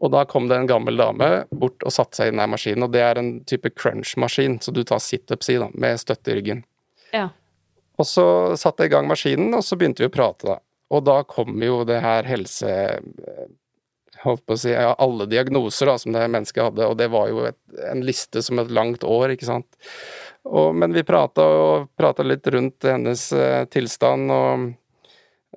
[0.01, 2.95] Og da kom det en gammel dame bort og satte seg i den maskinen, og
[2.95, 6.65] det er en type crunch-maskin, så du tar situps i, da, med støtte i ryggen.
[7.13, 7.29] Ja.
[8.01, 8.25] Og så
[8.57, 10.57] satte jeg i gang maskinen, og så begynte vi å prate, da.
[10.91, 12.75] Og da kom jo det her helse...
[14.21, 17.31] Holdt på å si ja, alle diagnoser da, som det mennesket hadde, og det var
[17.31, 17.57] jo et,
[17.89, 19.65] en liste som et langt år, ikke sant.
[20.49, 24.71] Og, men vi prata litt rundt hennes eh, tilstand, og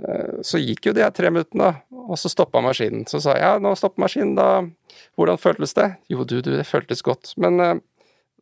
[0.01, 3.07] Eh, så gikk jo de her tre minuttene, og så stoppa maskinen.
[3.11, 4.49] Så sa jeg ja, nå stopper maskinen, da.
[5.18, 5.92] Hvordan føltes det?
[6.11, 7.35] Jo, du, du, det føltes godt.
[7.40, 7.77] Men uh,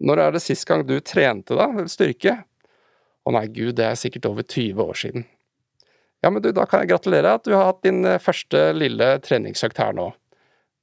[0.03, 1.69] når er det sist gang du trente, da?
[1.91, 2.39] Styrke?
[3.23, 5.29] Å nei, gud, det er sikkert over 20 år siden.
[6.23, 9.15] Ja, men du, da kan jeg gratulere at du har hatt din uh, første lille
[9.25, 10.11] treningsøkt her nå.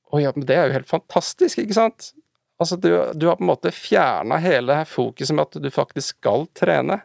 [0.10, 2.12] Å ja, men det er jo helt fantastisk, ikke sant?
[2.60, 6.44] Altså, du, du har på en måte fjerna hele fokuset med at du faktisk skal
[6.58, 7.00] trene.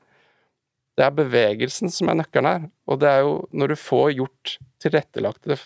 [0.95, 2.67] Det er bevegelsen som er nøkkelen her.
[2.91, 5.61] Og det er jo når du får gjort tilrettelagt det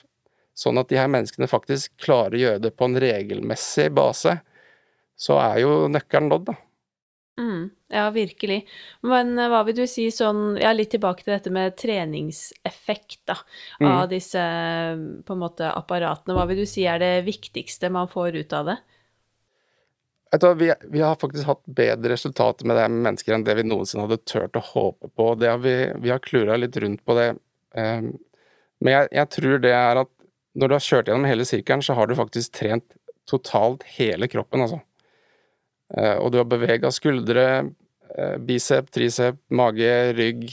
[0.59, 4.41] sånn at de her menneskene faktisk klarer å gjøre det på en regelmessig base,
[5.19, 6.57] så er jo nøkkelen nådd, da.
[7.39, 8.65] Mm, ja, virkelig.
[9.07, 13.37] Men eh, hva vil du si sånn Ja, litt tilbake til dette med treningseffekt, da,
[13.79, 14.09] av mm.
[14.11, 14.43] disse
[15.23, 16.35] på en måte apparatene.
[16.35, 18.79] Hva vil du si er det viktigste man får ut av det?
[20.31, 24.05] Vi, vi, har faktisk hatt bedre resultater med det med mennesker enn det vi noensinne
[24.05, 25.29] hadde turt å håpe på.
[25.41, 27.31] Har vi, vi har klura litt rundt på det.
[27.73, 28.11] Um,
[28.85, 30.11] men jeg, jeg, tror det er at
[30.59, 32.97] når du har kjørt gjennom hele sirkelen, så har du faktisk trent
[33.29, 34.83] totalt hele kroppen, altså.
[35.97, 37.47] Uh, og du har bevega skuldre,
[38.13, 40.45] uh, bicep, tricep, mage, rygg,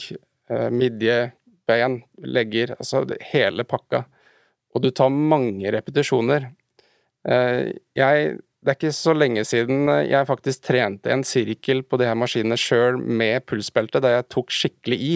[0.51, 1.19] uh, midje,
[1.67, 1.99] ben.
[2.23, 4.05] Legger altså hele pakka.
[4.75, 6.49] Og du tar mange repetisjoner.
[7.25, 8.35] Eh, jeg
[8.65, 12.57] det er ikke så lenge siden jeg faktisk trente en sirkel på de her maskinene
[12.57, 15.15] sjøl med pulsbelte, der jeg tok skikkelig i.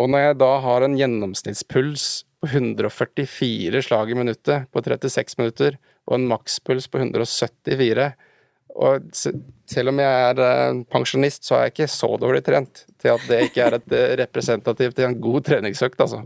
[0.00, 2.06] Og når jeg da har en gjennomsnittspuls
[2.40, 5.76] på 144 slag i minuttet på 36 minutter,
[6.08, 8.14] og en makspuls på 174
[8.74, 9.06] og
[9.70, 13.28] selv om jeg er eh, pensjonist, så er jeg ikke så dårlig trent til at
[13.30, 16.24] det ikke er et eh, representativt til en god treningsøkt, altså.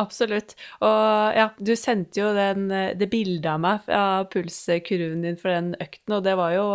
[0.00, 0.54] Absolutt.
[0.84, 5.72] Og ja, du sendte jo den, det bildet av meg av pulskurven din for den
[5.80, 6.66] økten, og det var jo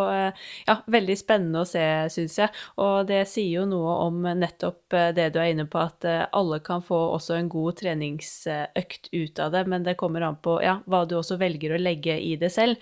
[0.67, 2.51] ja, veldig spennende å se, syns jeg.
[2.81, 6.83] Og det sier jo noe om nettopp det du er inne på, at alle kan
[6.85, 11.03] få også en god treningsøkt ut av det, men det kommer an på ja, hva
[11.05, 12.79] du også velger å legge i det selv.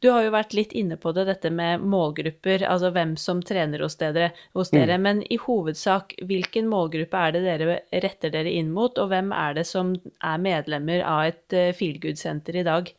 [0.00, 3.82] Du har jo vært litt inne på det, dette med målgrupper, altså hvem som trener
[3.82, 4.30] hos dere.
[4.56, 4.98] Hos dere.
[4.98, 5.06] Mm.
[5.06, 9.47] Men i hovedsak, hvilken målgruppe er det dere retter dere inn mot, og hvem er
[9.56, 12.90] det som er medlemmer av et uh, feelgood-senter i dag?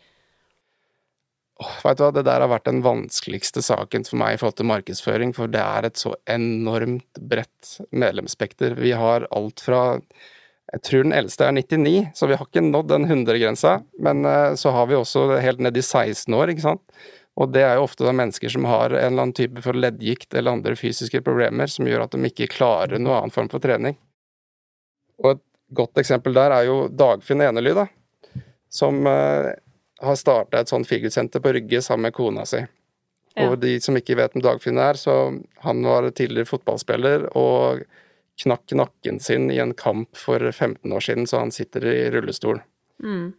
[1.60, 4.60] Oh, vet du hva, Det der har vært den vanskeligste saken for meg i forhold
[4.62, 8.78] til markedsføring, for det er et så enormt bredt medlemsspekter.
[8.80, 9.84] Vi har alt fra
[10.70, 13.80] jeg tror den eldste er 99, så vi har ikke nådd den 100-grensa.
[14.06, 17.00] Men uh, så har vi også helt ned i 16 år, ikke sant.
[17.40, 20.36] Og det er jo ofte da mennesker som har en eller annen type for leddgikt
[20.36, 23.96] eller andre fysiske problemer som gjør at de ikke klarer noen annen form for trening.
[25.24, 25.44] Og et
[25.76, 27.88] godt eksempel der er jo Dagfinn Enely, da.
[28.70, 29.52] Som uh,
[30.02, 32.62] har starta et sånt figursenter på Rygge sammen med kona si.
[33.36, 33.50] Ja.
[33.50, 35.16] Og de som ikke vet hvem Dagfinn er, så
[35.64, 37.84] han var tidligere fotballspiller og
[38.40, 42.62] knakk nakken sin i en kamp for 15 år siden, så han sitter i rullestol.
[43.04, 43.34] Mm.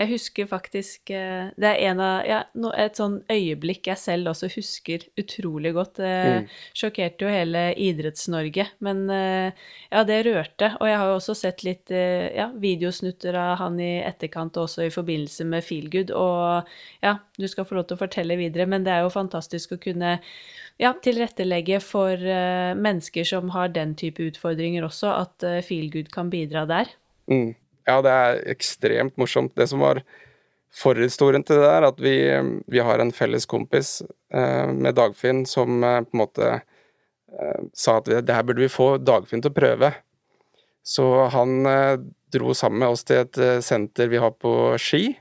[0.00, 2.38] Jeg husker faktisk eh, Det er en av, ja,
[2.80, 6.00] et sånn øyeblikk jeg selv også husker utrolig godt.
[6.00, 6.46] Det mm.
[6.80, 10.72] sjokkerte jo hele Idretts-Norge, men eh, ja, det rørte.
[10.80, 14.88] Og jeg har jo også sett litt eh, ja, videosnutter av han i etterkant, også
[14.88, 16.14] i forbindelse med Feelgood.
[16.16, 16.72] Og
[17.04, 19.82] ja, du skal få lov til å fortelle videre, men det er jo fantastisk å
[19.84, 20.16] kunne
[20.80, 26.96] ja, tilrettelegge for mennesker som har den type utfordringer også, at Feelgood kan bidra der.
[27.28, 27.52] Mm.
[27.90, 29.56] Ja, det er ekstremt morsomt.
[29.58, 30.02] Det som var
[30.70, 32.14] forhistorien til det der, at vi,
[32.70, 33.98] vi har en felles kompis
[34.32, 36.60] eh, med Dagfinn som på en måte
[37.78, 39.92] sa at det her burde vi få Dagfinn til å prøve.
[40.82, 41.60] Så han
[42.34, 45.12] dro sammen med oss til et senter vi har på Ski,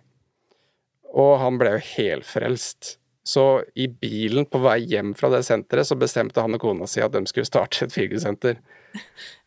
[1.14, 2.96] og han ble jo helfrelst.
[3.30, 7.02] Så i bilen på vei hjem fra det senteret, så bestemte han og kona si
[7.04, 8.62] at de skulle starte et firgulsenter.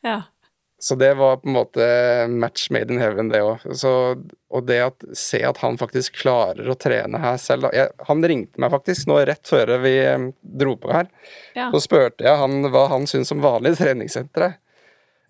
[0.07, 0.21] Ja.
[0.83, 1.85] Så det var på en måte
[2.29, 3.63] match made in heaven, det òg.
[4.51, 8.59] Og det å se at han faktisk klarer å trene her selv jeg, Han ringte
[8.59, 11.07] meg faktisk nå rett før vi eh, dro på her.
[11.55, 11.69] Ja.
[11.71, 14.57] Så spurte jeg han hva han syntes om vanlige treningssentre.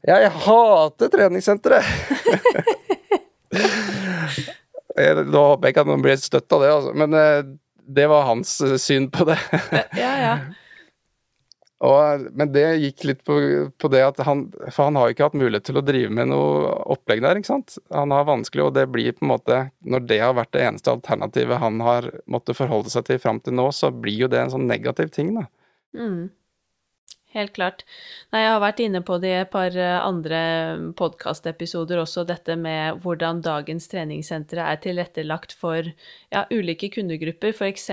[0.08, 1.82] Jeg hater treningssentre!
[4.96, 6.96] Nå håper jeg ikke at noen blir støtt av det, altså.
[6.96, 7.44] Men eh,
[7.92, 9.36] det var hans eh, syn på det.
[10.00, 10.34] ja, ja.
[11.82, 13.36] Og, men det gikk litt på,
[13.74, 16.30] på, det at han For han har jo ikke hatt mulighet til å drive med
[16.30, 17.74] noe opplegg der, ikke sant.
[17.90, 20.94] Han har vanskelig, og det blir på en måte Når det har vært det eneste
[20.94, 24.54] alternativet han har måttet forholde seg til fram til nå, så blir jo det en
[24.54, 25.48] sånn negativ ting, da.
[25.98, 26.30] Mm
[27.34, 27.84] helt klart.
[28.32, 30.40] Nei, jeg har vært inne på det i et par eh, andre
[30.98, 35.88] podkastepisoder også, dette med hvordan dagens treningssentre er tilrettelagt for
[36.32, 37.88] ja, ulike kundegrupper, f.eks.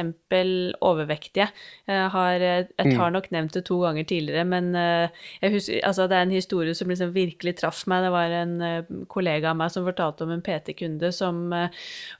[0.86, 1.50] overvektige.
[1.90, 3.18] Jeg har, eh, jeg har mm.
[3.18, 6.92] nok nevnt det to ganger tidligere, men eh, husker, altså, det er en historie som
[6.92, 8.06] liksom virkelig traff meg.
[8.06, 11.48] Det var en kollega av meg som fortalte om en PT-kunde som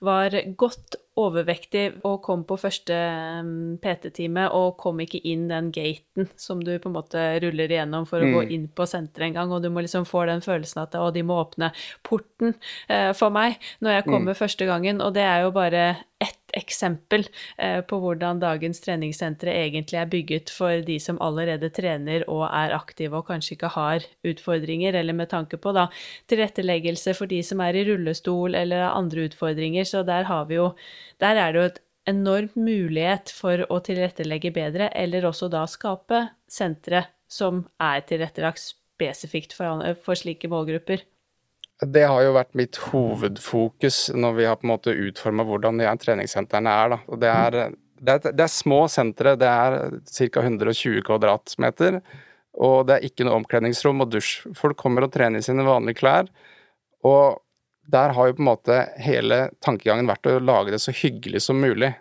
[0.06, 2.96] var godt overvektig og kom på første
[3.46, 8.08] mm, PT-time og kom ikke inn den gaten som du på en måte ruller igjennom
[8.10, 8.36] for å mm.
[8.38, 11.10] gå inn på senteret en gang, og du må liksom få den følelsen at å,
[11.16, 11.72] de må åpne
[12.08, 12.56] porten
[12.88, 14.42] eh, for meg når jeg kommer mm.
[14.42, 15.86] første gangen, og det er jo bare
[16.24, 17.26] ett eksempel
[17.58, 22.76] eh, på hvordan dagens treningssentre egentlig er bygget for de som allerede trener og er
[22.78, 25.88] aktive og kanskje ikke har utfordringer, eller med tanke på da
[26.32, 29.88] tilretteleggelse for de som er i rullestol eller andre utfordringer.
[29.88, 30.74] Så der har vi jo
[31.20, 36.30] Der er det jo et enormt mulighet for å tilrettelegge bedre, eller også da skape
[36.50, 41.04] sentre som er tilrettelagt spesifikt for, for slike målgrupper.
[41.80, 45.92] Det har jo vært mitt hovedfokus når vi har på en måte utforma hvordan de
[46.02, 46.90] treningssentrene er.
[46.92, 46.98] Da.
[47.08, 47.58] Og det, er,
[48.02, 50.44] det, er, det er små sentre, det er ca.
[50.44, 52.02] 120 kvadratmeter.
[52.60, 54.50] Og det er ikke noe omkledningsrom og dusj.
[54.60, 56.28] Folk kommer og trener i sine vanlige klær.
[57.08, 57.40] Og
[57.90, 61.64] der har jo på en måte hele tankegangen vært å lage det så hyggelig som
[61.64, 61.94] mulig.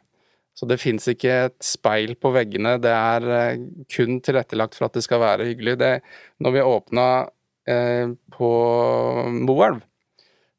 [0.59, 3.61] Så det fins ikke et speil på veggene, det er eh,
[3.95, 5.77] kun tilrettelagt for at det skal være hyggelig.
[5.79, 5.91] Det,
[6.43, 7.05] når vi åpna
[8.35, 8.51] på
[9.45, 9.83] Moelv,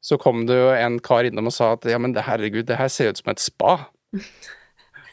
[0.00, 2.88] så kom det jo en kar innom og sa at ja, men herregud, det her
[2.92, 3.76] ser ut som et spa.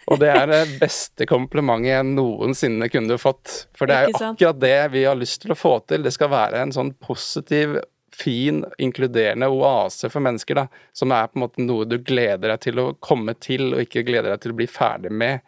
[0.07, 3.65] Og det er det beste komplimentet jeg noensinne kunne fått.
[3.75, 6.05] For det er jo akkurat det vi har lyst til å få til.
[6.05, 7.75] Det skal være en sånn positiv,
[8.15, 10.85] fin, inkluderende oase for mennesker, da.
[10.95, 14.05] Som er på en måte noe du gleder deg til å komme til, og ikke
[14.07, 15.43] gleder deg til å bli ferdig med.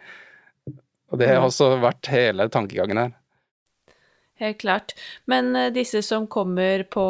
[1.09, 3.15] Og det har også vært hele tankegangen her.
[4.39, 4.95] Helt klart.
[5.25, 7.03] Men eh, disse som kommer på,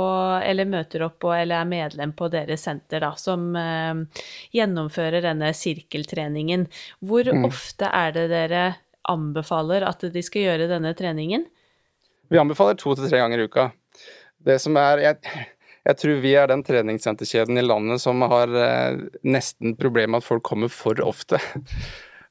[0.44, 4.24] eller møter opp på, eller er medlem på deres senter, da, som eh,
[4.58, 6.66] gjennomfører denne sirkeltreningen,
[7.06, 7.46] hvor mm.
[7.46, 8.64] ofte er det dere
[9.10, 11.46] anbefaler at de skal gjøre denne treningen?
[12.34, 13.70] Vi anbefaler to til tre ganger i uka.
[14.50, 15.46] Det som er jeg,
[15.86, 20.32] jeg tror vi er den treningssenterkjeden i landet som har eh, nesten problem med at
[20.34, 21.38] folk kommer for ofte.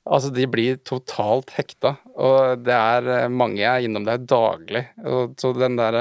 [0.08, 4.86] Altså, de blir totalt hekta, og det er eh, mange jeg er innom der daglig.
[5.04, 5.98] Og, så den der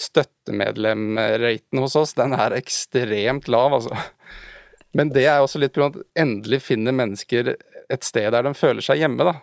[0.00, 3.92] støttemedlem-raten hos oss, den er ekstremt lav, altså.
[4.96, 7.52] Men det er også litt på at endelig finner mennesker
[7.92, 9.36] et sted der de føler seg hjemme, da.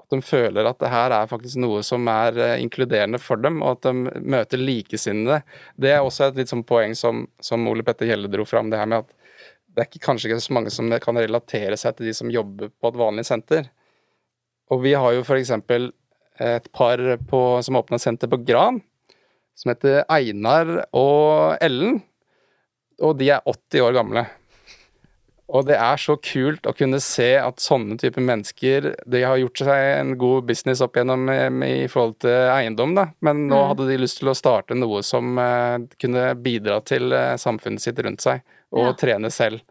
[0.00, 3.60] At de føler at det her er faktisk noe som er eh, inkluderende for dem,
[3.64, 5.42] og at de møter likesinnede.
[5.80, 8.80] Det er også et litt sånn poeng som, som Ole Petter Gjelle dro fram, det
[8.80, 9.16] her med at
[9.70, 12.72] det er ikke, kanskje ikke så mange som kan relatere seg til de som jobber
[12.74, 13.70] på et vanlig senter.
[14.70, 15.52] Og vi har jo f.eks.
[16.40, 18.80] et par på, som åpna senter på Gran,
[19.58, 22.00] som heter Einar og Ellen.
[23.00, 24.26] Og de er 80 år gamle.
[25.50, 29.62] Og det er så kult å kunne se at sånne typer mennesker De har gjort
[29.64, 31.26] seg en god business opp igjennom
[31.66, 33.66] i forhold til eiendom, da, men nå mm.
[33.72, 37.98] hadde de lyst til å starte noe som uh, kunne bidra til uh, samfunnet sitt
[38.04, 38.96] rundt seg og ja.
[38.98, 39.62] trene selv.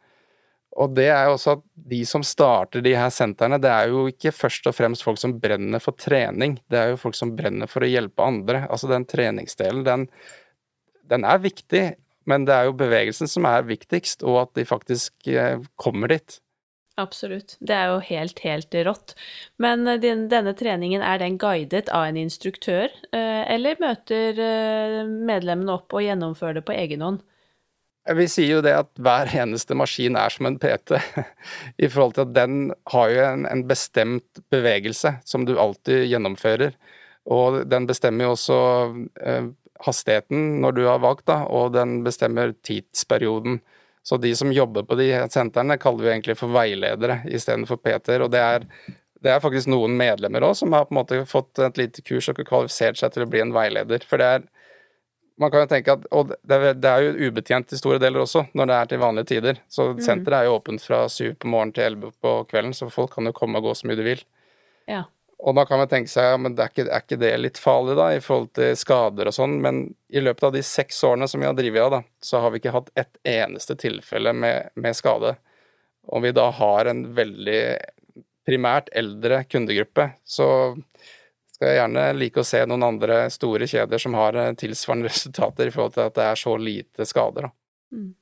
[0.79, 4.05] Og det er jo også at de som starter de her sentrene, det er jo
[4.12, 7.69] ikke først og fremst folk som brenner for trening, det er jo folk som brenner
[7.69, 8.63] for å hjelpe andre.
[8.69, 10.05] Altså den treningsdelen, den,
[11.09, 11.83] den er viktig,
[12.29, 16.38] men det er jo bevegelsen som er viktigst, og at de faktisk eh, kommer dit.
[16.99, 17.55] Absolutt.
[17.63, 19.15] Det er jo helt, helt rått.
[19.57, 24.43] Men din, denne treningen, er den guidet av en instruktør, eh, eller møter
[25.07, 27.23] medlemmene opp og gjennomfører det på egen hånd?
[28.15, 30.98] Vi sier jo det at hver eneste maskin er som en PT,
[31.84, 36.74] i forhold til at den har jo en, en, bestemt bevegelse som du alltid gjennomfører.
[37.30, 38.60] Og den bestemmer jo også
[39.22, 39.50] eh,
[39.86, 43.60] hastigheten når du har valgt, da, og den bestemmer tidsperioden.
[44.04, 48.24] Så de som jobber på de sentrene, kaller vi egentlig for veiledere istedenfor PT-er.
[48.26, 48.65] Og det er,
[49.22, 52.32] det er, faktisk noen medlemmer òg som har på en måte fått et lite kurs
[52.32, 54.08] og kvalifisert seg til å bli en veileder.
[54.08, 54.48] For det er
[55.39, 58.25] man kan jo tenke at, Og det er, det er, jo ubetjent i store deler
[58.25, 59.62] også, når det er til vanlige tider.
[59.71, 60.02] Så mm.
[60.04, 63.30] senteret er jo åpent fra syv på morgenen til elleve på kvelden, så folk kan
[63.30, 64.25] jo komme og gå så mye de vil.
[64.89, 65.06] Ja.
[65.39, 67.95] Og da kan man tenke seg ja, men er ikke, er ikke det litt farlig,
[67.95, 69.56] da, i forhold til skader og sånn?
[69.63, 72.52] Men i løpet av de seks årene som vi har drevet av, da, så har
[72.52, 75.38] vi ikke hatt ett eneste tilfelle med, med skade.
[76.12, 77.62] Om vi da har en veldig
[78.49, 80.49] primært eldre kundegruppe, så
[81.60, 85.67] skal jeg gjerne like å se noen andre store kjeder som har eh, tilsvarende resultater
[85.67, 87.50] i forhold til at det er så lite skader.
[87.91, 88.13] Mm.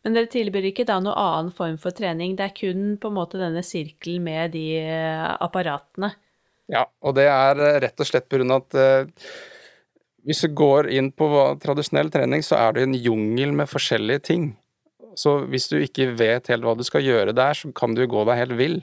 [0.00, 3.18] Men dere tilbyr ikke da noen annen form for trening, det er kun på en
[3.18, 6.14] måte denne sirkelen med de eh, apparatene?
[6.72, 9.20] Ja, og det er eh, rett og slett på grunn av at
[10.24, 11.28] hvis du går inn på
[11.60, 14.50] tradisjonell trening, så er det en jungel med forskjellige ting.
[15.20, 18.24] Så hvis du ikke vet helt hva du skal gjøre der, så kan du gå
[18.28, 18.80] deg helt vill.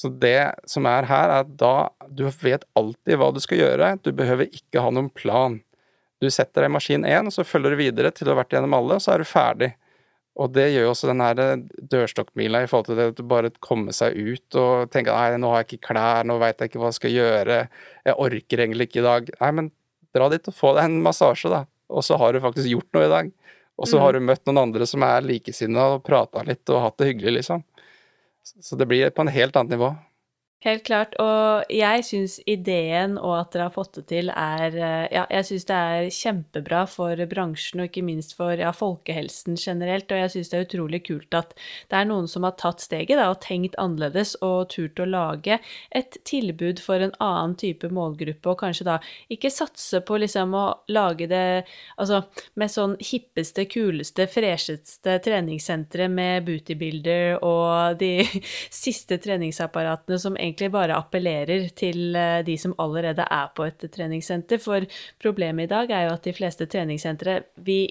[0.00, 3.90] Så det som er her, er at da du vet alltid hva du skal gjøre,
[4.00, 5.58] du behøver ikke ha noen plan.
[6.20, 8.54] Du setter deg i maskin én, og så følger du videre til du har vært
[8.56, 9.74] gjennom alle, og så er du ferdig.
[10.40, 11.40] Og det gjør jo også den her
[11.92, 15.50] dørstokkmila i forhold til det at du bare kommer seg ut og tenker nei, nå
[15.52, 17.58] har jeg ikke klær, nå veit jeg ikke hva jeg skal gjøre,
[18.08, 19.28] jeg orker egentlig ikke i dag.
[19.42, 19.70] Nei, men
[20.16, 21.64] dra dit og få deg en massasje, da.
[21.90, 23.32] Og så har du faktisk gjort noe i dag.
[23.80, 24.02] Og så mm.
[24.04, 27.40] har du møtt noen andre som er likesinnede og prata litt og hatt det hyggelig,
[27.40, 27.64] liksom.
[28.42, 29.94] Så det blir på en helt annet nivå.
[30.60, 31.14] Helt klart.
[31.16, 35.46] Og jeg syns ideen og at dere har fått det til, er eh, Ja, jeg
[35.48, 40.12] syns det er kjempebra for bransjen og ikke minst for ja, folkehelsen generelt.
[40.12, 41.54] Og jeg syns det er utrolig kult at
[41.88, 45.56] det er noen som har tatt steget da, og tenkt annerledes og turt å lage
[45.96, 48.98] et tilbud for en annen type målgruppe, og kanskje da
[49.32, 51.64] ikke satse på liksom å lage det
[51.96, 52.20] altså
[52.60, 58.12] med sånn hippeste, kuleste, fresheste treningssentre med bootybuilder og de
[58.84, 63.88] siste treningsapparatene som egentlig egentlig bare appellerer til eh, de som allerede er på et
[63.94, 64.60] treningssenter.
[64.62, 64.86] For
[65.22, 67.82] problemet i dag er jo at de fleste treningssentre vi,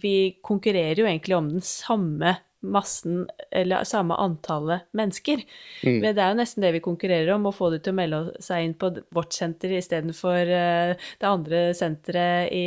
[0.00, 5.44] vi konkurrerer jo egentlig om den samme massen, eller samme antallet mennesker.
[5.84, 6.00] Mm.
[6.02, 8.66] Det er jo nesten det vi konkurrerer om, å få de til å melde seg
[8.66, 12.66] inn på vårt senter istedenfor uh, det andre senteret i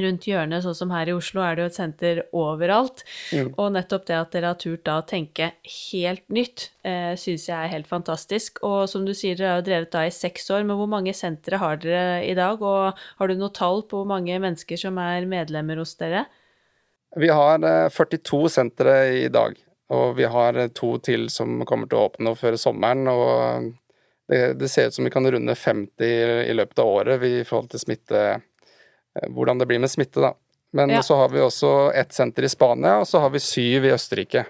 [0.00, 3.02] rundt hjørnet, sånn som her i Oslo, er det jo et senter overalt.
[3.34, 3.52] Mm.
[3.60, 5.52] Og nettopp det at dere har turt da å tenke
[5.90, 8.62] helt nytt, eh, syns jeg er helt fantastisk.
[8.66, 11.14] Og som du sier, dere har jo drevet da i seks år, men hvor mange
[11.16, 12.62] sentre har dere i dag?
[12.62, 16.26] Og har du noe tall på hvor mange mennesker som er medlemmer hos dere?
[17.16, 17.60] Vi har
[17.92, 19.58] 42 eh, sentre i dag,
[19.92, 23.04] og vi har eh, to til som kommer til å åpne før sommeren.
[23.08, 23.72] og
[24.30, 27.68] det, det ser ut som vi kan runde 50 i løpet av året i forhold
[27.74, 28.38] til smitte Eh,
[29.28, 30.32] hvordan det blir med smitte, da.
[30.72, 31.02] Men ja.
[31.04, 34.46] så har vi også ett senter i Spania, og så har vi syv i Østerrike.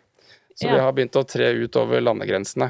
[0.54, 0.74] Så ja.
[0.74, 2.68] vi har begynt å tre ut over landegrensene.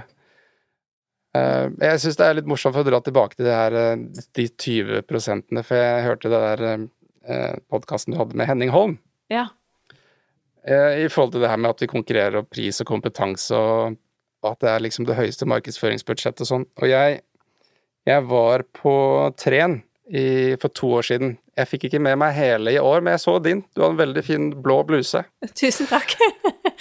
[1.37, 4.23] Eh, jeg syns det er litt morsomt for å dra tilbake til det her, eh,
[4.39, 6.89] de 20 prosentene, for jeg hørte det der
[7.71, 8.97] podkasten du hadde med Henning Holm.
[9.31, 9.45] Ja.
[10.67, 13.95] I forhold til det her med at vi konkurrerer om pris og kompetanse, og
[14.43, 16.67] at det er liksom det høyeste markedsføringsbudsjettet og sånn.
[16.83, 17.21] Og jeg,
[18.09, 18.95] jeg var på
[19.39, 19.81] Tren
[20.11, 21.37] i, for to år siden.
[21.53, 23.61] Jeg fikk ikke med meg hele i år, men jeg så din.
[23.77, 25.21] Du har en veldig fin blå bluse.
[25.53, 26.15] Tusen takk.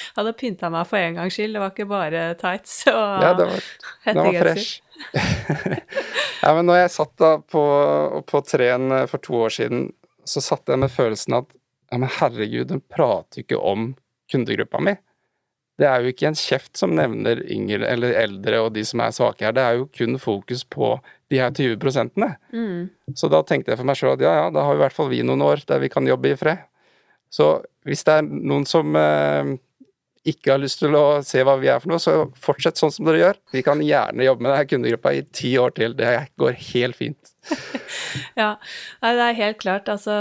[0.01, 3.29] Jeg hadde pynta meg for en gangs skyld, det var ikke bare tights og Ja,
[3.37, 3.67] det var,
[4.07, 4.81] den var fresh.
[6.43, 7.63] ja, men når jeg satt da på,
[8.27, 9.85] på Tren eh, for to år siden,
[10.27, 13.87] så satt jeg med følelsen at ja, men herregud, den prater jo ikke om
[14.31, 14.95] kundegruppa mi.
[15.81, 19.15] Det er jo ikke en kjeft som nevner yngre eller eldre og de som er
[19.15, 20.93] svake her, det er jo kun fokus på
[21.33, 22.35] de her 20 prosentene.
[22.53, 22.91] Mm.
[23.17, 24.97] Så da tenkte jeg for meg sjøl at ja, ja, da har vi i hvert
[24.97, 26.61] fall vi noen år der vi kan jobbe i fred.
[27.31, 27.55] Så
[27.87, 29.55] hvis det er noen som eh,
[30.27, 33.07] ikke har lyst til å se hva vi er for noe, så fortsett sånn som
[33.07, 33.39] dere gjør.
[33.55, 35.95] Vi kan gjerne jobbe med denne kundegruppa i ti år til.
[35.97, 36.11] Det
[36.41, 37.31] går helt fint.
[38.35, 38.49] ja,
[39.01, 39.89] Nei, det er helt klart.
[39.89, 40.13] Altså,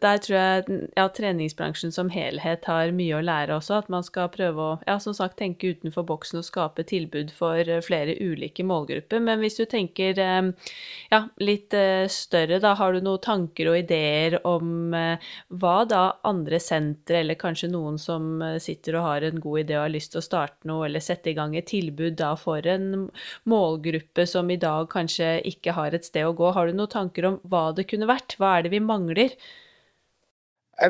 [0.00, 3.80] der tror jeg ja, treningsbransjen som helhet har mye å lære også.
[3.82, 7.66] At man skal prøve å ja, som sagt, tenke utenfor boksen og skape tilbud for
[7.84, 9.22] flere ulike målgrupper.
[9.24, 10.70] Men hvis du tenker eh,
[11.12, 16.04] ja, litt eh, større, da har du noen tanker og ideer om eh, hva da
[16.28, 20.14] andre sentre, eller kanskje noen som sitter og har en god idé og har lyst
[20.14, 23.08] til å starte noe, eller sette i gang et tilbud da for en
[23.48, 27.28] målgruppe som i dag kanskje ikke har et sted å gå har du noen tanker
[27.28, 28.36] om hva det kunne vært?
[28.40, 29.36] Hva er det vi mangler?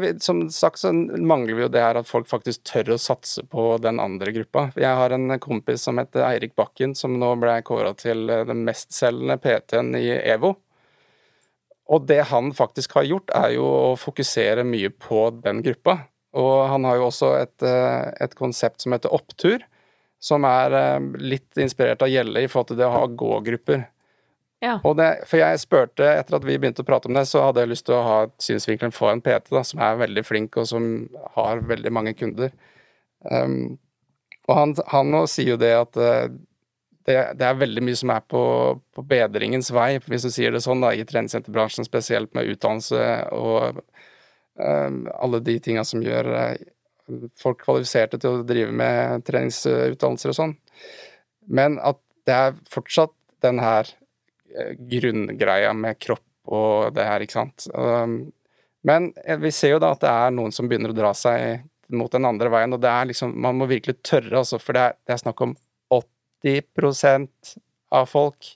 [0.01, 3.43] Vet, som sagt så mangler vi jo det her at folk faktisk tør å satse
[3.51, 4.69] på den andre gruppa.
[4.79, 9.37] Jeg har en kompis som heter Eirik Bakken, som nå ble kåra til den mestselgende
[9.43, 10.55] PT-en i EVO.
[11.93, 15.99] Og det han faktisk har gjort, er jo å fokusere mye på den gruppa.
[16.39, 19.67] Og han har jo også et, et konsept som heter Opptur,
[20.23, 23.83] som er eh, litt inspirert av Gjelle i forhold til det å ha gågrupper.
[24.63, 24.77] Ja.
[24.95, 27.73] Det, for jeg spurte, etter at vi begynte å prate om det, så hadde jeg
[27.73, 30.85] lyst til å ha synsvinkelen for en PT da, som er veldig flink, og som
[31.35, 32.53] har veldig mange kunder.
[33.27, 33.81] Um,
[34.47, 36.29] og han, han sier jo det at uh,
[37.09, 38.43] det, det, er veldig mye som er på,
[38.95, 43.01] på, bedringens vei, hvis du sier det sånn, da, i treningssenterbransjen, spesielt med utdannelse
[43.35, 43.81] og
[44.63, 50.39] um, alle de tinga som gjør uh, folk kvalifiserte til å drive med treningsutdannelser og
[50.39, 50.55] sånn.
[51.51, 51.99] Men at
[52.31, 54.02] det er fortsatt den her Eh,
[54.93, 57.69] grunngreia med kropp og det her, ikke sant.
[57.75, 58.33] Um,
[58.87, 61.63] men eh, vi ser jo da at det er noen som begynner å dra seg
[61.93, 64.83] mot den andre veien, og det er liksom Man må virkelig tørre, altså, for det
[64.83, 65.55] er, det er snakk om
[65.93, 67.55] 80%
[67.93, 68.49] av folk.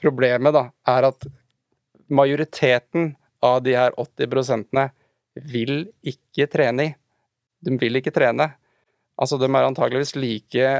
[0.00, 1.26] Problemet, da, er at
[2.10, 3.14] majoriteten
[3.44, 4.80] av de her 80%
[5.50, 5.74] vil
[6.06, 6.94] ikke trene i.
[7.60, 8.52] De vil ikke trene.
[9.20, 10.70] Altså, de er antageligvis like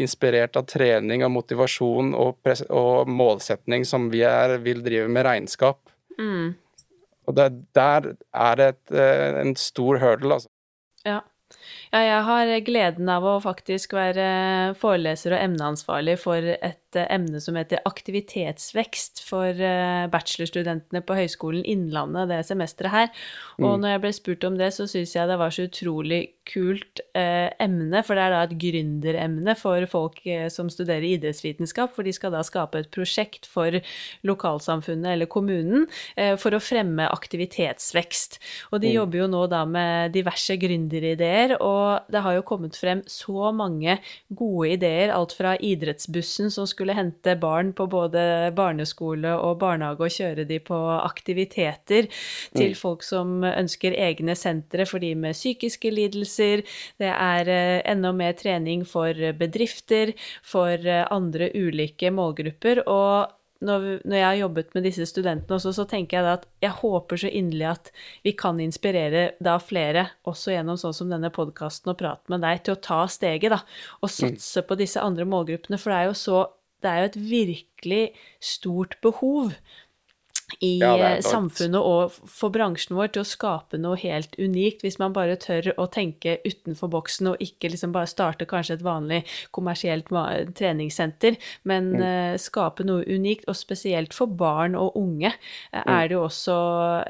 [0.00, 5.80] inspirert av trening og motivasjon og, og målsetning som vi er, vil drive med regnskap.
[6.18, 6.54] Mm.
[7.24, 7.46] Og det,
[7.76, 10.50] der er det et, eh, en stor hurdle, altså.
[11.94, 12.02] Ja.
[12.02, 17.82] jeg har gleden av å faktisk være foreleser og emneansvarlig for et emne som heter
[17.88, 23.08] aktivitetsvekst for eh, bachelorstudentene på Høgskolen Innlandet det semesteret her.
[23.60, 23.82] Og mm.
[23.82, 27.48] når jeg ble spurt om det, så syns jeg det var så utrolig kult eh,
[27.62, 32.12] emne, for det er da et gründeremne for folk eh, som studerer idrettsvitenskap, for de
[32.14, 33.78] skal da skape et prosjekt for
[34.26, 35.86] lokalsamfunnet eller kommunen
[36.20, 38.38] eh, for å fremme aktivitetsvekst.
[38.72, 38.96] Og de mm.
[38.98, 43.98] jobber jo nå da med diverse gründerideer, og det har jo kommet frem så mange
[44.30, 50.04] gode ideer, alt fra idrettsbussen som skulle skulle hente barn på både barneskole og barnehage
[50.04, 52.08] og kjøre de på aktiviteter,
[52.54, 52.78] til mm.
[52.78, 56.64] folk som ønsker egne sentre for de med psykiske lidelser.
[57.00, 62.84] Det er eh, enda mer trening for bedrifter, for eh, andre ulike målgrupper.
[62.86, 63.32] og
[63.64, 67.30] når, jeg har jobbet med disse studentene også, så tenker jeg at jeg håper så
[67.30, 67.92] inderlig at
[68.26, 72.64] vi kan inspirere da flere, også gjennom sånn som denne podkasten og praten med deg,
[72.64, 73.62] til å ta steget, da.
[74.02, 74.14] Og mm.
[74.18, 75.80] satse på disse andre målgruppene.
[75.80, 76.44] For det er jo så
[76.84, 78.02] det er jo et virkelig
[78.44, 79.54] stort behov
[80.60, 85.14] i ja, samfunnet og for bransjen vår til å skape noe helt unikt, hvis man
[85.16, 89.22] bare tør å tenke utenfor boksen og ikke liksom bare starte kanskje et vanlig
[89.56, 90.10] kommersielt
[90.58, 91.38] treningssenter,
[91.68, 92.02] men mm.
[92.04, 93.48] uh, skape noe unikt.
[93.48, 95.90] Og spesielt for barn og unge uh, mm.
[95.96, 96.58] er det jo også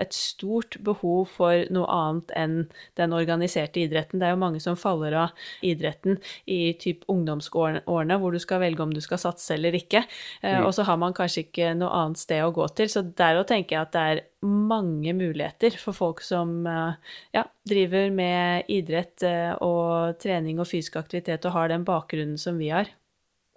[0.00, 2.56] et stort behov for noe annet enn
[3.00, 4.22] den organiserte idretten.
[4.22, 6.20] Det er jo mange som faller av idretten
[6.50, 10.64] i typ ungdomsårene, hvor du skal velge om du skal satse eller ikke, uh, mm.
[10.68, 12.90] og så har man kanskje ikke noe annet sted å gå til.
[12.94, 17.44] så der òg tenker jeg at det er mange muligheter for folk som eh, ja,
[17.68, 22.68] driver med idrett eh, og trening og fysisk aktivitet og har den bakgrunnen som vi
[22.74, 22.90] har.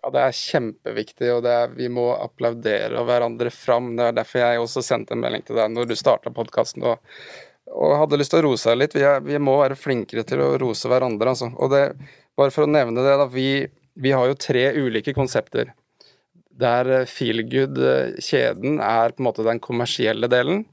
[0.03, 3.95] Ja, det er kjempeviktig, og er, vi må applaudere hverandre fram.
[3.97, 7.01] Det er derfor jeg også sendte en melding til deg når du starta podkasten og,
[7.73, 8.95] og, hadde lyst til å rose deg litt.
[8.95, 11.49] Vi, er, vi, må være flinkere til å rose hverandre, altså.
[11.57, 11.83] Og det,
[12.39, 13.27] bare for å nevne det, da.
[13.33, 13.49] Vi,
[13.99, 15.73] vi har jo tre ulike konsepter
[16.59, 20.65] der eh, Feelgood-kjeden er på en måte den kommersielle delen.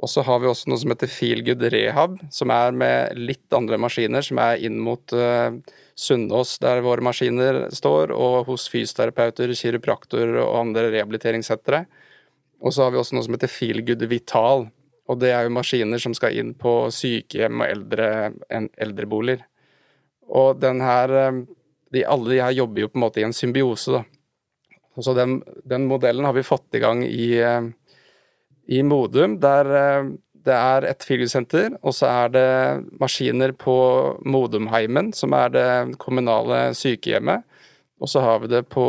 [0.00, 3.76] Og så har vi også noe som heter Feelgood Rehab, som er med litt andre
[3.80, 5.52] maskiner, som er inn mot uh,
[5.92, 11.82] Sunnaas, der våre maskiner står, og hos fysioterapeuter, kiropraktorer og andre rehabiliteringssettere.
[12.64, 14.70] Og så har vi også noe som heter Feelgood Vital,
[15.10, 18.08] og det er jo maskiner som skal inn på sykehjem og eldre,
[18.80, 19.44] eldreboliger.
[20.30, 21.42] Og den her, eh,
[21.92, 24.19] de, alle de her jobber jo på en måte i en symbiose, da.
[24.98, 27.62] Så den, den, modellen har vi fått i gang i, eh,
[28.66, 30.10] i Modum, der eh,
[30.40, 32.50] det er et friluftsssenter, og så er det
[33.00, 33.76] maskiner på
[34.24, 35.70] Modumheimen, som er det
[36.00, 37.44] kommunale sykehjemmet.
[38.00, 38.84] Og så har vi det på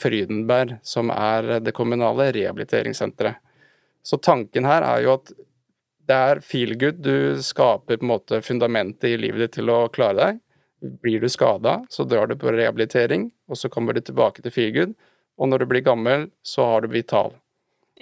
[0.00, 3.36] Frydenberg, som er det kommunale rehabiliteringssenteret.
[4.04, 5.34] Så tanken her er jo at
[6.08, 7.02] det er feelgood.
[7.04, 10.40] Du skaper på en måte fundamentet i livet ditt til å klare deg.
[11.04, 14.96] Blir du skada, så drar du på rehabilitering, og så kommer du tilbake til feelgood
[15.38, 17.34] og når du blir gammel, så har du Vital.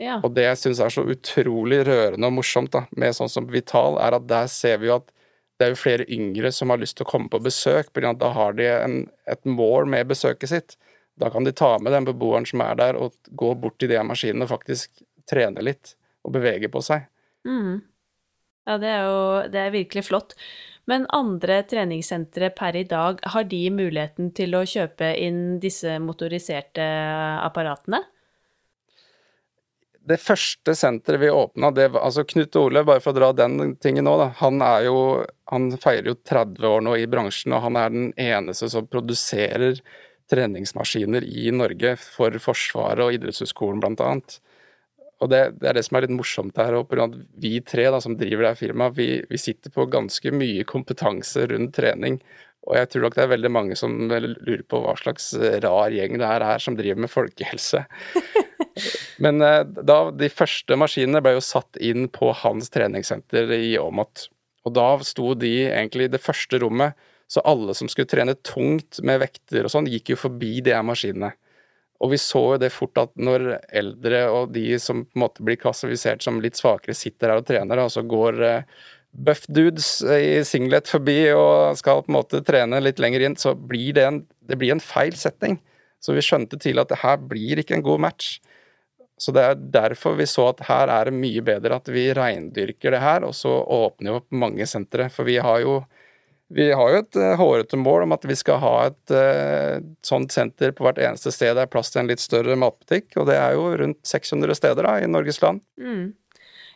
[0.01, 0.19] Ja.
[0.25, 3.99] Og det jeg syns er så utrolig rørende og morsomt da, med sånn som Vital,
[4.01, 5.13] er at der ser vi jo at
[5.61, 8.33] det er jo flere yngre som har lyst til å komme på besøk, fordi da
[8.35, 8.97] har de en,
[9.31, 10.77] et mål med besøket sitt.
[11.21, 14.01] Da kan de ta med den beboeren som er der, og gå bort til de
[14.03, 15.95] maskinene og faktisk trene litt
[16.27, 17.07] og bevege på seg.
[17.47, 17.83] Mm.
[18.67, 19.23] Ja, det er jo
[19.53, 20.37] det er virkelig flott.
[20.91, 26.87] Men andre treningssentre per i dag, har de muligheten til å kjøpe inn disse motoriserte
[27.43, 28.03] apparatene?
[30.03, 34.17] Det første senteret vi åpna, altså Knut Ole, bare for å dra den tingen nå,
[34.19, 34.97] da, han, jo,
[35.53, 39.79] han feirer jo 30 år nå i bransjen, og han er den eneste som produserer
[40.33, 44.41] treningsmaskiner i Norge for Forsvaret og Idrettshøgskolen blant annet.
[45.23, 46.75] Og det, det, er det som er litt morsomt her.
[46.75, 50.35] og at Vi tre da, som driver det her firmaet, vi, vi, sitter på ganske
[50.35, 52.19] mye kompetanse rundt trening.
[52.67, 55.33] Og jeg tror nok det er veldig mange som lurer på hva slags
[55.65, 57.85] rar gjeng det er her som driver med folkehelse.
[59.25, 64.29] Men eh, da de første maskinene ble jo satt inn på hans treningssenter i Åmot.
[64.67, 66.95] Og da sto de egentlig i det første rommet,
[67.31, 70.85] så alle som skulle trene tungt med vekter og sånn, gikk jo forbi de her
[70.87, 71.33] maskinene.
[72.03, 75.45] Og vi så jo det fort at når eldre og de som på en måte
[75.47, 78.81] blir klassifisert som litt svakere, sitter her og trener, og så går uh,
[79.13, 83.55] buff dudes i singlet forbi og skal på en måte trene litt lenger inn, så
[83.55, 85.61] blir det en, det blir en feil setting.
[86.03, 88.41] Så vi skjønte tidlig at det her blir ikke en god match.
[89.21, 92.97] Så det er derfor vi så at her er det mye bedre at vi reindyrker
[92.97, 95.07] det her, og så åpner vi opp mange sentre.
[95.13, 95.77] For vi har jo
[96.55, 100.35] vi har jo et uh, hårete mål om at vi skal ha et uh, sånt
[100.35, 103.39] senter på hvert eneste sted det er plass til en litt større matbutikk, og det
[103.41, 105.63] er jo rundt 600 steder da, i Norges land.
[105.81, 106.13] Mm.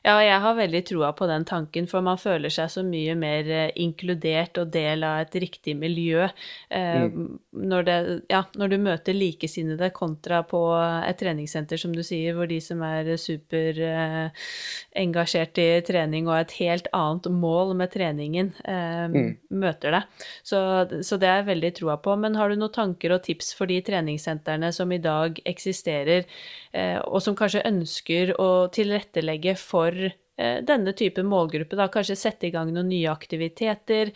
[0.06, 3.48] Ja, jeg har veldig troa på den tanken, for man føler seg så mye mer
[3.50, 7.38] eh, inkludert og del av et riktig miljø eh, mm.
[7.58, 7.96] når, det,
[8.30, 12.82] ja, når, du møter likesinnede kontra på et treningssenter, som du sier, hvor de som
[12.86, 19.30] er superengasjert eh, i trening og har et helt annet mål med treningen, eh, mm.
[19.58, 20.06] møter deg.
[20.46, 22.14] Så, så, det er jeg veldig troa på.
[22.22, 26.22] Men har du noen tanker og tips for de treningssentrene som i dag eksisterer,
[27.08, 29.95] og som kanskje ønsker å tilrettelegge for
[30.36, 31.78] denne type målgruppe.
[31.78, 31.86] Da.
[31.92, 34.10] Kanskje sette i gang noen nye aktiviteter,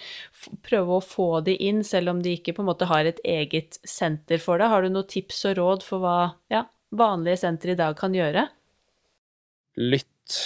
[0.66, 3.80] prøve å få de inn, selv om de ikke på en måte har et eget
[3.88, 4.68] senter for det.
[4.68, 6.16] Har du noen tips og råd for hva
[6.52, 8.50] ja, vanlige sentre i dag kan gjøre?
[9.80, 10.38] Lytt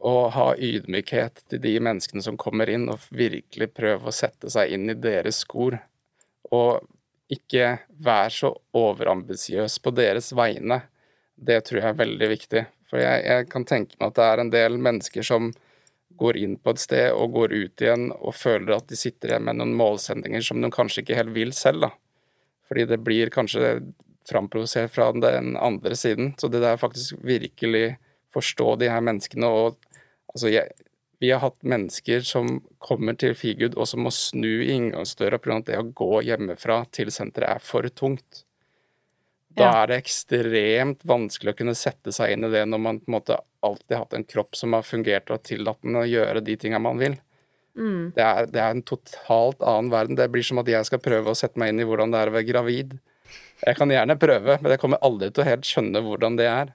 [0.00, 4.72] og ha ydmykhet til de menneskene som kommer inn, og virkelig prøve å sette seg
[4.76, 5.76] inn i deres skor.
[6.52, 6.80] Og
[7.30, 10.80] ikke vær så overambisiøs på deres vegne.
[11.36, 12.64] Det tror jeg er veldig viktig.
[12.90, 15.52] For jeg, jeg, kan tenke meg at det er en del mennesker som
[16.20, 19.46] går inn på et sted og går ut igjen og føler at de sitter igjen
[19.46, 21.86] med noen målsendinger som de kanskje ikke helt vil selv.
[21.86, 21.92] da.
[22.68, 23.78] Fordi det blir kanskje
[24.28, 26.34] framprovosert fra den andre siden.
[26.38, 27.96] Så det der faktisk virkelig
[28.34, 29.46] forstå de her menneskene.
[29.46, 29.78] Og
[30.34, 30.68] altså, jeg,
[31.20, 35.58] vi har hatt mennesker som kommer til Figud og som må snu inngangsdøra pga.
[35.58, 38.44] at det å gå hjemmefra til senteret er for tungt.
[39.56, 39.82] Da Ja.
[39.82, 43.16] er det ekstremt vanskelig å kunne sette seg inn i det når man på en
[43.18, 46.56] måte alltid har hatt en kropp som har fungert og tillatt den å gjøre de
[46.56, 47.18] tinga man vil.
[47.76, 48.12] Mm.
[48.14, 50.16] Det er, det er en totalt annen verden.
[50.16, 52.30] Det blir som at jeg skal prøve å sette meg inn i hvordan det er
[52.30, 52.98] å være gravid.
[53.66, 56.72] Jeg kan gjerne prøve, men jeg kommer aldri til å helt skjønne hvordan det er.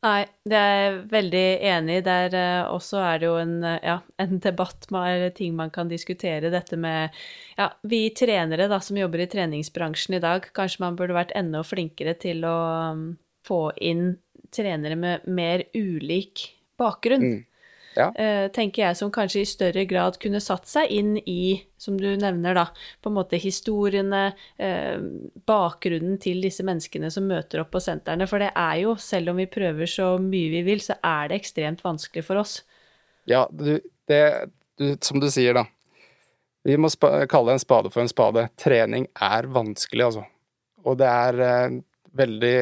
[0.00, 2.04] Nei, det er jeg veldig enig i.
[2.06, 5.90] Der uh, også er det jo en, uh, ja, en debatt med ting man kan
[5.90, 6.52] diskutere.
[6.52, 7.16] Dette med
[7.58, 11.60] ja, vi trenere da, som jobber i treningsbransjen i dag, kanskje man burde vært enda
[11.66, 12.56] flinkere til å
[12.96, 13.04] um,
[13.46, 14.14] få inn
[14.54, 16.48] trenere med mer ulik
[16.80, 17.26] bakgrunn.
[17.26, 17.38] Mm.
[17.96, 18.10] Ja.
[18.14, 22.06] Eh, tenker jeg, som kanskje i større grad kunne satt seg inn i, som du
[22.20, 22.66] nevner, da,
[23.02, 24.30] på en måte historiene,
[24.62, 25.00] eh,
[25.48, 28.28] bakgrunnen til disse menneskene som møter opp på sentrene.
[28.30, 31.40] For det er jo, selv om vi prøver så mye vi vil, så er det
[31.40, 32.60] ekstremt vanskelig for oss.
[33.30, 33.80] Ja, du,
[34.10, 34.22] det,
[34.78, 35.66] du, som du sier, da.
[36.62, 36.90] Vi må
[37.30, 38.50] kalle en spade for en spade.
[38.60, 40.26] Trening er vanskelig, altså.
[40.84, 41.78] Og det er eh,
[42.16, 42.56] veldig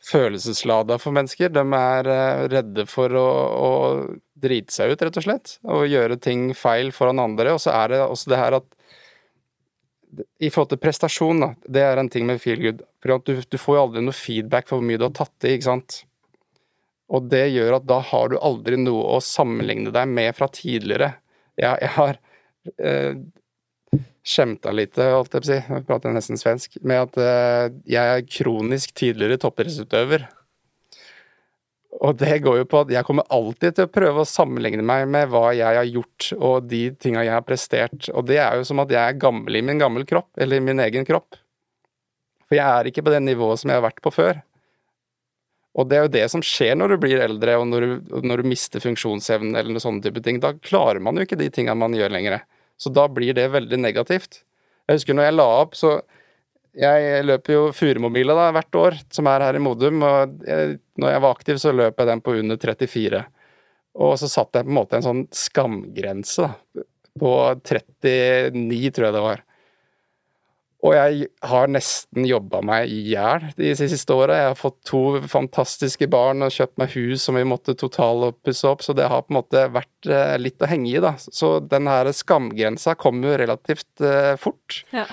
[0.00, 1.52] følelseslada for mennesker.
[1.52, 3.28] De er eh, redde for å,
[3.60, 3.70] å
[4.42, 5.56] drite seg ut, rett og slett.
[5.68, 7.54] Og gjøre ting feil foran andre.
[7.56, 8.68] Og så er det også det her at
[10.42, 12.80] i forhold til prestasjon, da, det er en ting med feel good.
[13.02, 15.54] For du, du får jo aldri noe feedback for hvor mye du har tatt i,
[15.54, 16.00] ikke sant.
[17.10, 21.12] Og det gjør at da har du aldri noe å sammenligne deg med fra tidligere.
[21.58, 22.18] Jeg, jeg har
[22.78, 23.22] eh,
[24.26, 28.16] skjemta litt, holdt jeg på å si, jeg prater nesten svensk, med at eh, jeg
[28.18, 30.28] er kronisk tidligere toppidrettsutøver.
[32.00, 35.04] Og det går jo på at jeg kommer alltid til å prøve å sammenligne meg
[35.12, 38.08] med hva jeg har gjort og de tinga jeg har prestert.
[38.14, 40.64] Og det er jo som at jeg er gammel i min gammel kropp, eller i
[40.64, 41.36] min egen kropp.
[42.48, 44.40] For jeg er ikke på det nivået som jeg har vært på før.
[45.78, 47.92] Og det er jo det som skjer når du blir eldre, og når du,
[48.26, 50.40] når du mister funksjonsevnen eller noe sånne type ting.
[50.42, 52.40] Da klarer man jo ikke de tinga man gjør lenger.
[52.80, 54.40] Så da blir det veldig negativt.
[54.88, 55.98] Jeg husker når jeg la opp, så
[56.78, 60.04] Jeg løper jo Furumobila hvert år, som er her i Modum.
[60.06, 63.24] Og jeg, når jeg var aktiv, så løp jeg den på under 34.
[64.00, 66.86] Og så satt jeg på en måte en sånn skamgrense, da.
[67.20, 69.40] På 39, tror jeg det var.
[70.80, 74.38] Og jeg har nesten jobba meg i hjel de siste åra.
[74.38, 78.84] Jeg har fått to fantastiske barn og kjøpt meg hus som vi måtte totalpusse opp,
[78.86, 81.12] så det har på en måte vært eh, litt å henge i, da.
[81.20, 84.80] Så den her skamgrensa kom jo relativt eh, fort.
[84.96, 85.04] Ja.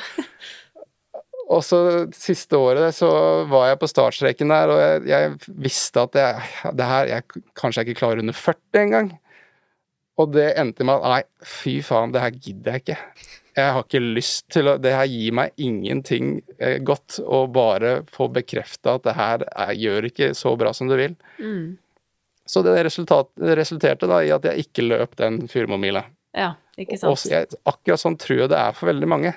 [1.47, 1.77] Og så
[2.11, 3.09] siste året så
[3.47, 7.81] var jeg på startstreken der, og jeg, jeg visste at jeg, det her jeg, Kanskje
[7.83, 9.09] jeg ikke klarer under 40 engang.
[10.17, 12.97] Og det endte med at nei, fy faen, det her gidder jeg ikke.
[13.57, 18.01] Jeg har ikke lyst til å Det her gir meg ingenting eh, godt å bare
[18.13, 21.15] få bekrefta at det her jeg gjør ikke så bra som du vil.
[21.39, 21.77] Mm.
[22.47, 26.05] Så det resulterte da i at jeg ikke løp den Furumomila.
[26.37, 27.23] ja, ikke Og sant.
[27.25, 29.33] så jeg, akkurat sånn tror jeg det er for veldig mange.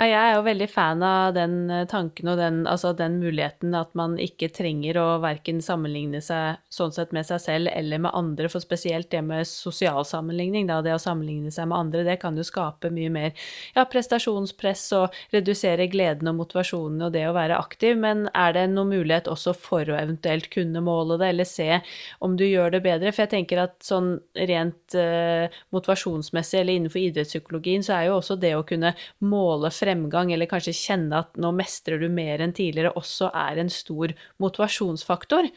[0.00, 3.74] Ja, jeg er jo veldig fan av den eh, tanken og den, altså den muligheten
[3.76, 8.16] at man ikke trenger å verken sammenligne seg sånn sett med seg selv eller med
[8.16, 12.14] andre, for spesielt det med sosial sammenligning, da, det å sammenligne seg med andre, det
[12.22, 13.34] kan jo skape mye mer
[13.74, 18.64] ja, prestasjonspress og redusere gleden og motivasjonen og det å være aktiv, men er det
[18.72, 21.82] noen mulighet også for å eventuelt kunne måle det, eller se
[22.24, 23.12] om du gjør det bedre?
[23.12, 24.14] For jeg tenker at sånn
[24.48, 28.96] rent eh, motivasjonsmessig eller innenfor idrettspsykologien, så er jo også det å kunne
[29.28, 33.70] måle fremgang, eller kanskje kjenne at nå mestrer du mer enn tidligere, også er en
[33.72, 35.50] stor motivasjonsfaktor.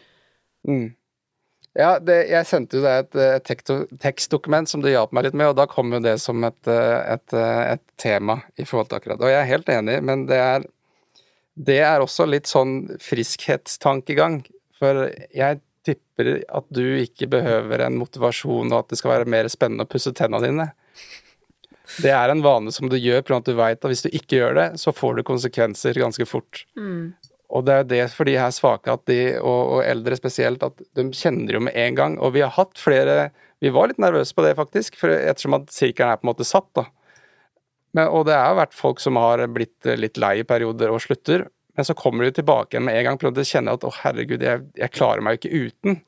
[0.67, 0.93] Mm.
[1.73, 3.15] Ja, det, jeg sendte jo deg et,
[3.49, 6.69] et tekstdokument som du hjalp meg litt med, og da kom jo det som et,
[6.69, 9.21] et, et tema i forhold til akkurat.
[9.23, 10.67] Og jeg er helt enig, men det er,
[11.57, 14.43] det er også litt sånn friskhetstankegang.
[14.77, 19.49] For jeg tipper at du ikke behøver en motivasjon og at det skal være mer
[19.51, 20.69] spennende å pusse tennene dine.
[22.01, 24.39] Det er en vane som du gjør, for at du veit at hvis du ikke
[24.39, 26.63] gjør det, så får du konsekvenser ganske fort.
[27.53, 30.79] Og det er det for de her svake at de, og, og eldre spesielt, at
[30.97, 32.17] de kjenner jo med en gang.
[32.17, 33.31] Og vi har hatt flere
[33.63, 36.43] Vi var litt nervøse på det, faktisk, for ettersom at sirkelen er på en måte
[36.43, 36.87] satt, da.
[37.95, 41.45] Men, og det har vært folk som har blitt litt lei i perioder og slutter.
[41.77, 44.43] Men så kommer de tilbake igjen med en gang, for de kjenner at å, herregud,
[44.43, 46.01] jeg, jeg klarer meg jo ikke uten.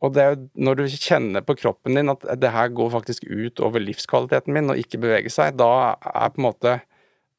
[0.00, 3.26] Og det er jo når du kjenner på kroppen din at det her går faktisk
[3.28, 6.78] ut over livskvaliteten min, og ikke beveger seg, da er på en måte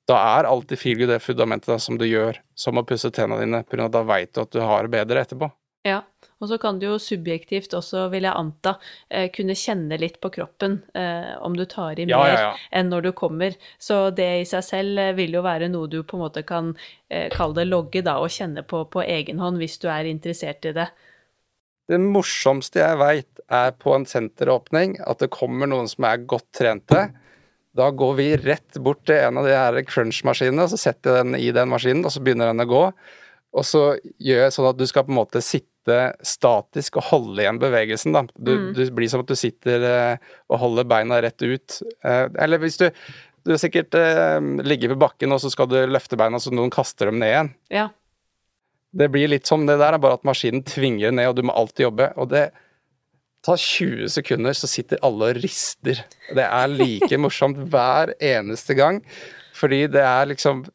[0.09, 3.45] da er alltid feel good det fundamentet da, som du gjør, som å pusse tennene
[3.45, 5.51] dine, for da veit du at du har det bedre etterpå.
[5.87, 6.03] Ja,
[6.37, 8.75] og så kan du jo subjektivt også, vil jeg anta,
[9.09, 12.51] eh, kunne kjenne litt på kroppen eh, om du tar i mer Ja, ja, ja.
[12.77, 13.55] enn når du kommer.
[13.81, 16.75] Så det i seg selv eh, vil jo være noe du på en måte kan
[17.09, 20.69] eh, kalle det logge, da, og kjenne på på egen hånd hvis du er interessert
[20.69, 20.91] i det.
[21.89, 26.47] Det morsomste jeg veit, er på en senteråpning at det kommer noen som er godt
[26.55, 27.07] trente.
[27.77, 31.25] Da går vi rett bort til en av de her crunch-maskinene, og så setter jeg
[31.25, 32.85] den i den maskinen, og så begynner den å gå.
[33.51, 33.83] Og så
[34.23, 38.15] gjør jeg sånn at du skal på en måte sitte statisk og holde igjen bevegelsen.
[38.15, 38.23] da.
[38.35, 38.69] Du, mm.
[38.77, 41.81] Det blir som at du sitter eh, og holder beina rett ut.
[42.03, 42.89] Eh, eller hvis du
[43.41, 47.09] Du sikkert ligget ligger på bakken, og så skal du løfte beina så noen kaster
[47.09, 47.47] dem ned igjen.
[47.73, 47.87] Ja.
[48.91, 51.87] Det blir litt som det der, bare at maskinen tvinger ned, og du må alltid
[51.87, 52.09] jobbe.
[52.19, 52.49] Og det
[53.45, 56.03] tar 20 sekunder, så sitter alle og rister.
[56.35, 58.99] Det er like morsomt hver eneste gang,
[59.57, 60.65] fordi det er liksom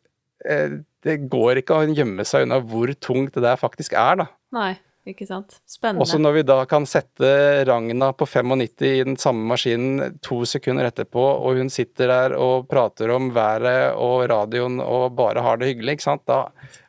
[1.06, 4.26] det går ikke å gjemme seg unna hvor tungt det der faktisk er, da.
[4.56, 4.72] Nei,
[5.08, 5.58] ikke sant.
[5.68, 6.02] Spennende.
[6.02, 7.28] Også når vi da kan sette
[7.68, 12.66] Ragna på 95 i den samme maskinen to sekunder etterpå, og hun sitter der og
[12.70, 16.26] prater om været og radioen og bare har det hyggelig, ikke sant.
[16.28, 16.46] Da,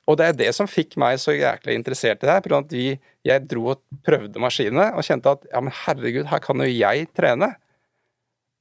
[0.08, 2.44] og det er det som fikk meg så jæklig interessert i det her.
[2.46, 2.94] For at vi,
[3.28, 7.10] jeg dro og prøvde maskinene og kjente at ja, men herregud, her kan jo jeg
[7.18, 7.52] trene.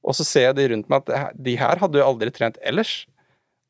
[0.03, 3.05] Og så ser jeg de rundt meg at de her hadde jo aldri trent ellers.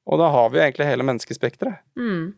[0.10, 1.84] Og da har vi egentlig hele menneskespekteret.
[2.00, 2.34] Mm.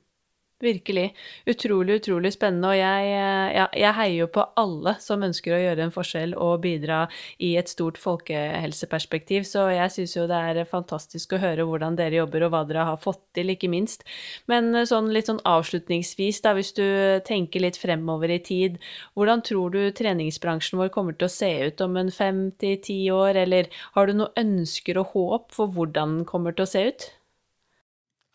[0.59, 1.13] Virkelig.
[1.47, 2.67] Utrolig, utrolig spennende.
[2.73, 3.11] Og jeg,
[3.55, 7.05] ja, jeg, heier jo på alle som ønsker å gjøre en forskjell og bidra
[7.39, 9.45] i et stort folkehelseperspektiv.
[9.47, 12.89] Så jeg syns jo det er fantastisk å høre hvordan dere jobber og hva dere
[12.89, 14.03] har fått til, ikke minst.
[14.51, 16.83] Men sånn litt sånn avslutningsvis, da, hvis du
[17.29, 18.75] tenker litt fremover i tid,
[19.15, 22.99] hvordan tror du treningsbransjen vår kommer til å se ut om en fem til ti
[23.15, 26.85] år, eller har du noen ønsker og håp for hvordan den kommer til å se
[26.91, 27.09] ut?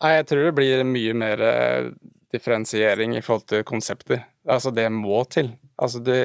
[0.03, 1.89] Nei, jeg tror det blir mye mer eh,
[2.35, 4.25] differensiering i forhold til konsepter.
[4.47, 5.55] Altså, det må til.
[5.81, 6.19] Altså, det,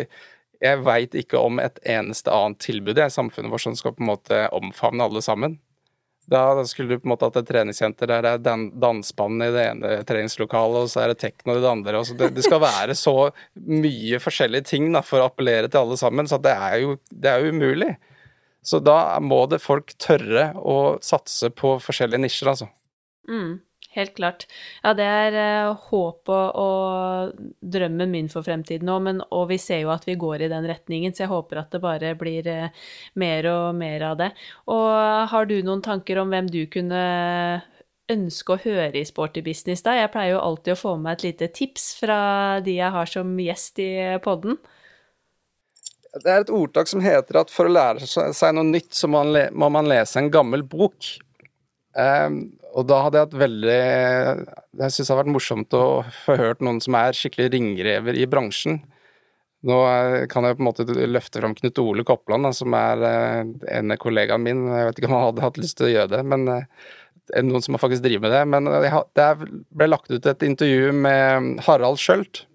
[0.61, 4.12] jeg veit ikke om et eneste annet tilbud i samfunnet vårt som skal på en
[4.12, 5.58] måte omfavne alle sammen.
[6.30, 9.62] Da, skulle du på en måte hatt et treningssenter der det er dan i det
[9.64, 12.04] ene treningslokalet, og så er det tekno i det andre.
[12.06, 13.14] Det, det, skal være så
[13.56, 17.32] mye forskjellige ting da, for å appellere til alle sammen, så det er jo det
[17.32, 17.96] er umulig.
[18.62, 22.68] Så da må det folk tørre å satse på forskjellige nisjer, altså.
[23.30, 23.56] Mm,
[23.97, 24.47] helt klart.
[24.84, 27.41] Ja, det er uh, håpet og
[27.74, 31.14] drømmen min for fremtiden òg, og vi ser jo at vi går i den retningen,
[31.14, 32.88] så jeg håper at det bare blir uh,
[33.20, 34.30] mer og mer av det.
[34.70, 37.05] Og har du noen tanker om hvem du kunne
[38.11, 39.95] ønske å høre i Sporty business da?
[39.99, 42.20] Jeg pleier jo alltid å få med et lite tips fra
[42.64, 43.93] de jeg har som gjest i
[44.24, 44.59] podden.
[46.11, 49.22] Det er et ordtak som heter at for å lære seg noe nytt, så må
[49.30, 51.07] man, lese en gammel bok.
[51.95, 52.43] Um,
[52.74, 55.84] og da hadde jeg hatt veldig Jeg syns det har vært morsomt å
[56.24, 58.80] få hørt noen som er skikkelig ringrever i bransjen.
[59.66, 59.76] Nå
[60.32, 64.44] kan jeg på en måte løfte fram Knut Ole Kopland, som er en en kollegaen
[64.44, 64.64] min.
[64.72, 67.64] Jeg vet ikke om han hadde hatt lyst til å gjøre det, men eh, noen
[67.64, 68.44] som har faktisk driver med det.
[68.54, 68.70] Men
[69.18, 69.30] det
[69.68, 72.46] ble lagt ut et intervju med Harald Skjølt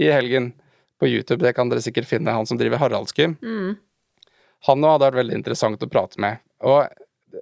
[0.00, 0.52] i helgen
[1.00, 1.44] på YouTube.
[1.44, 3.36] Det kan dere sikkert finne, han som driver Haraldsgym.
[3.42, 3.74] Mm.
[4.68, 6.40] Han òg hadde vært veldig interessant å prate med.
[6.64, 6.86] Og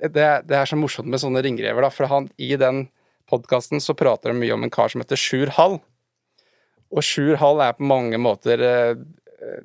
[0.01, 2.87] det, det, er så morsomt med sånne ringrever, da, for han, i den
[3.31, 5.79] podkasten så prater de mye om en kar som heter Sjur Hall.
[6.93, 8.95] Og Sjur Hall er på mange måter eh,
[9.41, 9.63] eh,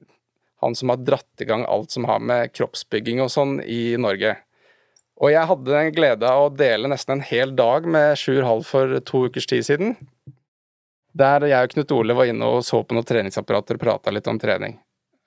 [0.63, 4.37] han som har dratt i gang alt som har med kroppsbygging og sånn i Norge.
[5.17, 8.63] Og jeg hadde den glede av å dele nesten en hel dag med Sjur Hall
[8.65, 9.95] for to ukers tid siden.
[11.17, 14.29] Der jeg og Knut Ole var inne og så på noen treningsapparater og prata litt
[14.29, 14.77] om trening.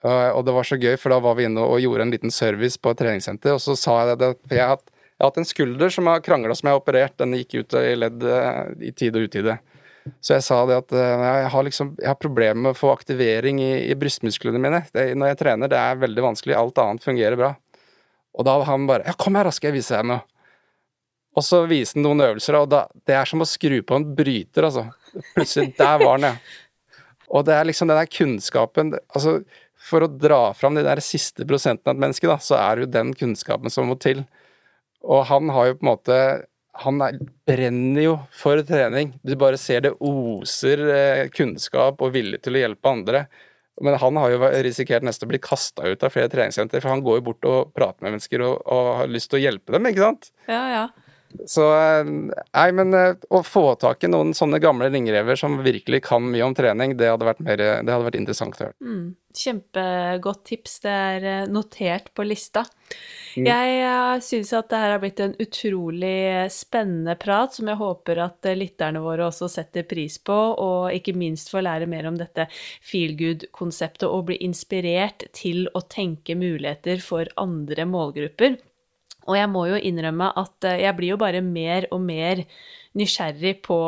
[0.01, 2.81] Og det var så gøy, for da var vi inne og gjorde en liten service
[2.81, 4.79] på et treningssenter, og så sa jeg det, for jeg har
[5.21, 8.25] hatt en skulder som har krangla som jeg har operert, den gikk ut i ledd
[8.25, 9.59] eh, i tide og utide.
[10.25, 12.93] Så jeg sa det at eh, jeg har liksom Jeg har problemer med å få
[12.95, 14.83] aktivering i, i brystmusklene mine.
[14.95, 16.57] Det, når jeg trener, det er veldig vanskelig.
[16.57, 17.53] Alt annet fungerer bra.
[18.39, 20.25] Og da var han bare Ja, kom her, da skal jeg vise deg noe.
[21.37, 24.09] Og så viste han noen øvelser, og da, det er som å skru på en
[24.17, 24.89] bryter, altså.
[25.37, 26.33] Plutselig, der var han, ja.
[27.31, 29.37] Og det er liksom den der kunnskapen Altså,
[29.81, 32.87] for å dra fram de der siste prosentene av et menneske, da, så er det
[32.87, 34.23] jo den kunnskapen som må til.
[35.01, 36.17] Og han har jo på en måte
[36.81, 37.17] Han er,
[37.49, 39.11] brenner jo for trening.
[39.27, 43.25] Du bare ser det oser eh, kunnskap og vilje til å hjelpe andre.
[43.83, 47.03] Men han har jo risikert nesten å bli kasta ut av flere treningssenter, for han
[47.05, 49.91] går jo bort og prater med mennesker og, og har lyst til å hjelpe dem,
[49.91, 50.31] ikke sant?
[50.47, 50.85] Ja, ja.
[51.47, 56.03] Så eh, Nei, men eh, å få tak i noen sånne gamle ringrever som virkelig
[56.09, 58.77] kan mye om trening, det hadde vært, mer, det hadde vært interessant å høre.
[58.83, 59.05] Mm,
[59.43, 60.77] kjempegodt tips.
[60.85, 62.65] Det er eh, notert på lista.
[63.39, 63.47] Mm.
[63.47, 68.51] Jeg syns at det her har blitt en utrolig spennende prat, som jeg håper at
[68.59, 72.49] lytterne våre også setter pris på, og ikke minst får lære mer om dette
[72.83, 78.59] feel good-konseptet og bli inspirert til å tenke muligheter for andre målgrupper.
[79.31, 82.45] Og jeg må jo innrømme at eh, jeg blir jo bare mer og mer
[82.99, 83.79] nysgjerrig på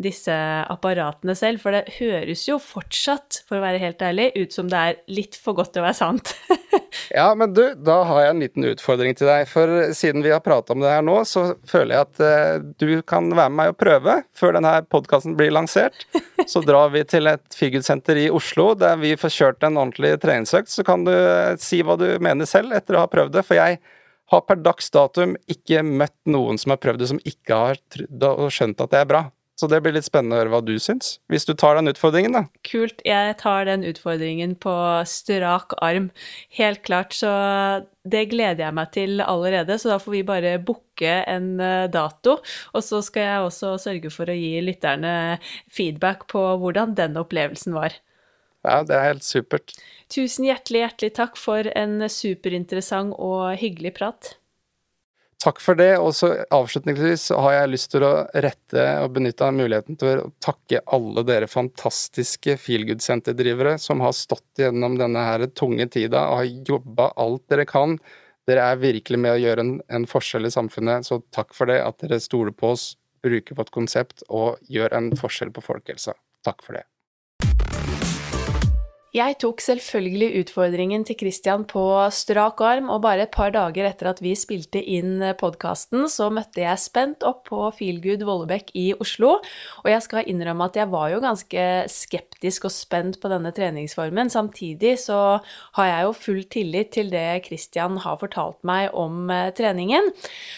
[0.00, 0.32] disse
[0.72, 4.80] apparatene selv, for det høres jo fortsatt, for å være helt ærlig, ut som det
[4.80, 6.32] er litt for godt til å være sant.
[7.18, 9.44] ja, men du, da har jeg en liten utfordring til deg.
[9.52, 13.02] For siden vi har prata om det her nå, så føler jeg at uh, du
[13.04, 16.06] kan være med meg og prøve før denne podkasten blir lansert.
[16.48, 20.72] Så drar vi til et Feelgood-senter i Oslo der vi får kjørt en ordentlig treningsøkt.
[20.72, 23.44] Så kan du uh, si hva du mener selv etter å ha prøvd det.
[23.44, 23.82] For jeg
[24.32, 28.82] har per dags datum ikke møtt noen som har prøvd det, som ikke har skjønt
[28.82, 29.22] at det er bra.
[29.62, 32.34] Så det blir litt spennende å høre hva du syns, hvis du tar den utfordringen,
[32.34, 32.40] da.
[32.66, 33.02] Kult.
[33.06, 34.72] Jeg tar den utfordringen på
[35.06, 36.08] strak arm.
[36.56, 37.14] Helt klart.
[37.14, 37.30] Så
[38.02, 39.76] det gleder jeg meg til allerede.
[39.78, 42.38] Så da får vi bare booke en eh, dato.
[42.72, 45.14] Og så skal jeg også sørge for å gi lytterne
[45.70, 48.00] feedback på hvordan den opplevelsen var.
[48.66, 49.76] Ja, det er helt supert.
[50.12, 54.34] Tusen hjertelig, hjertelig takk for en superinteressant og hyggelig prat.
[55.42, 55.96] Takk for det.
[55.98, 58.12] Og så avslutningsvis har jeg lyst til å
[58.44, 64.62] rette og benytte av muligheten til å takke alle dere fantastiske feelgood-senterdrivere som har stått
[64.62, 67.96] gjennom denne her tunge tida og har jobba alt dere kan.
[68.46, 71.80] Dere er virkelig med å gjøre en, en forskjell i samfunnet, så takk for det.
[71.82, 72.92] At dere stoler på oss,
[73.22, 76.14] bruker vårt konsept og gjør en forskjell på folkehelsa.
[76.46, 76.86] Takk for det.
[79.12, 81.82] Jeg tok selvfølgelig utfordringen til Christian på
[82.16, 86.62] strak arm, og bare et par dager etter at vi spilte inn podkasten, så møtte
[86.64, 89.34] jeg spent opp på Feelgood Vollebekk i Oslo.
[89.84, 94.30] Og jeg skal innrømme at jeg var jo ganske skeptisk og spent på denne treningsformen.
[94.32, 95.38] Samtidig så
[95.78, 100.10] har jeg jo full tillit til det Christian har fortalt meg om eh, treningen.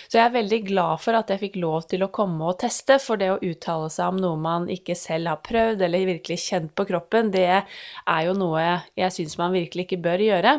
[0.09, 2.99] Så jeg er veldig glad for at jeg fikk lov til å komme og teste,
[3.03, 6.75] for det å uttale seg om noe man ikke selv har prøvd eller virkelig kjent
[6.75, 8.65] på kroppen, det er jo noe
[8.97, 10.59] jeg syns man virkelig ikke bør gjøre.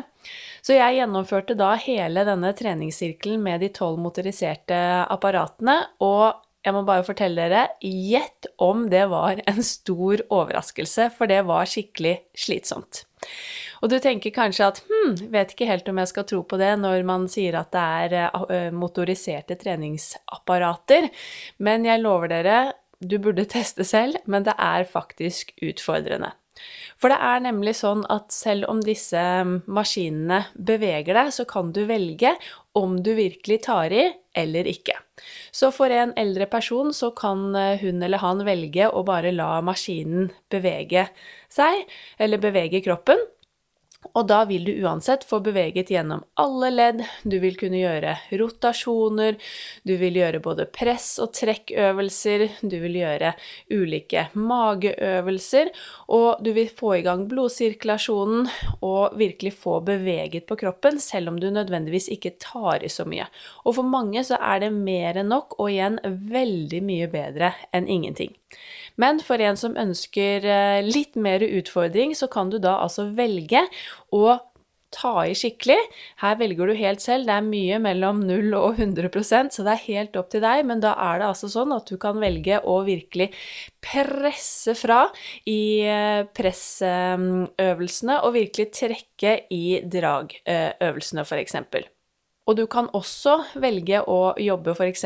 [0.66, 6.82] Så jeg gjennomførte da hele denne treningssirkelen med de tolv motoriserte apparatene, og jeg må
[6.86, 13.04] bare fortelle dere, gjett om det var en stor overraskelse, for det var skikkelig slitsomt.
[13.84, 16.72] Og du tenker kanskje at hm, vet ikke helt om jeg skal tro på det
[16.80, 21.10] når man sier at det er eh, motoriserte treningsapparater,
[21.62, 22.58] men jeg lover dere,
[22.98, 26.32] du burde teste selv, men det er faktisk utfordrende.
[26.96, 29.20] For det er nemlig sånn at selv om disse
[29.66, 32.32] maskinene beveger deg, så kan du velge
[32.76, 34.96] om du virkelig tar i eller ikke.
[35.52, 39.62] Så for en eldre person så kan eh, hun eller han velge å bare la
[39.64, 41.06] maskinen bevege
[41.52, 41.86] seg,
[42.20, 43.22] eller bevege kroppen,
[44.12, 49.36] og da vil du uansett få beveget gjennom alle ledd, du vil kunne gjøre rotasjoner,
[49.86, 53.32] du vil gjøre både press- og trekkøvelser, du vil gjøre
[53.72, 55.72] ulike mageøvelser,
[56.14, 58.48] og du vil få i gang blodsirkulasjonen
[58.80, 63.28] og virkelig få beveget på kroppen, selv om du nødvendigvis ikke tar i så mye.
[63.64, 67.88] Og for mange så er det mer enn nok, og igjen veldig mye bedre enn
[67.90, 68.34] ingenting.
[69.00, 73.66] Men for en som ønsker eh, litt mer utfordring, så kan du da altså velge
[74.14, 74.38] å
[74.94, 75.76] ta i skikkelig.
[76.22, 77.26] Her velger du helt selv.
[77.28, 80.62] Det er mye mellom 0 og 100% så det er helt opp til deg.
[80.68, 83.28] Men da er det altså sånn at du kan velge å virkelig
[83.84, 85.04] presse fra
[85.50, 91.60] i eh, pressøvelsene, og virkelig trekke i dragøvelsene, f.eks.
[92.46, 95.04] Og du kan også velge å jobbe f.eks.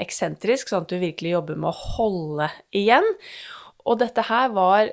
[0.00, 3.04] eksentrisk, sånn at du virkelig jobber med å holde igjen.
[3.84, 4.88] Og dette her var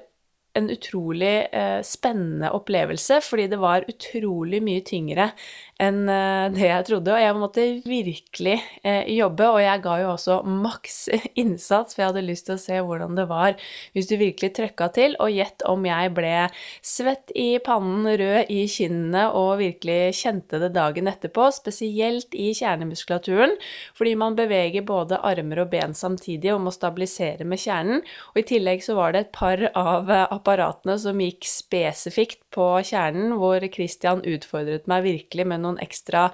[0.55, 5.29] en utrolig eh, spennende opplevelse, fordi det var utrolig mye tyngre
[5.81, 7.13] enn eh, det jeg trodde.
[7.13, 8.55] Og jeg måtte virkelig
[8.85, 10.99] eh, jobbe, og jeg ga jo også maks
[11.41, 13.57] innsats, for jeg hadde lyst til å se hvordan det var
[13.95, 15.17] hvis du virkelig trøkka til.
[15.23, 16.33] Og gjett om jeg ble
[16.85, 23.55] svett i pannen, rød i kinnene og virkelig kjente det dagen etterpå, spesielt i kjernemuskulaturen,
[23.97, 28.03] fordi man beveger både armer og ben samtidig og må stabilisere med kjernen.
[28.33, 33.35] Og i tillegg så var det et par av apparatene som gikk spesifikt på kjernen,
[33.39, 36.29] hvor Christian utfordret meg virkelig med noen ekstra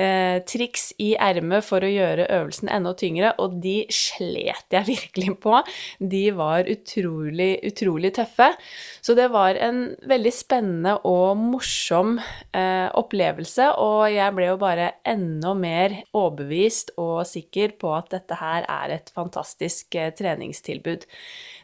[0.00, 5.36] eh, triks i ermet for å gjøre øvelsen enda tyngre, og de slet jeg virkelig
[5.44, 5.60] på.
[6.00, 8.50] De var utrolig, utrolig tøffe.
[9.04, 14.90] Så det var en veldig spennende og morsom eh, opplevelse, og jeg ble jo bare
[15.08, 21.06] enda mer overbevist og sikker på at dette her er et fantastisk eh, treningstilbud.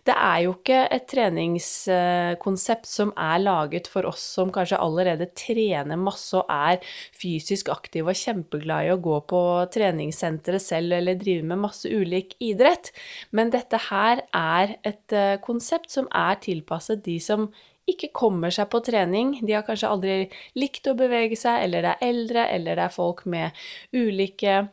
[0.05, 5.97] Det er jo ikke et treningskonsept som er laget for oss som kanskje allerede trener
[6.01, 6.83] masse og er
[7.17, 9.41] fysisk aktive og kjempeglade i å gå på
[9.73, 12.93] treningssenteret selv eller drive med masse ulik idrett.
[13.33, 17.49] Men dette her er et eh, konsept som er tilpasset de som
[17.89, 19.39] ikke kommer seg på trening.
[19.45, 20.15] De har kanskje aldri
[20.57, 24.65] likt å bevege seg, eller det er eldre, eller det er folk med ulike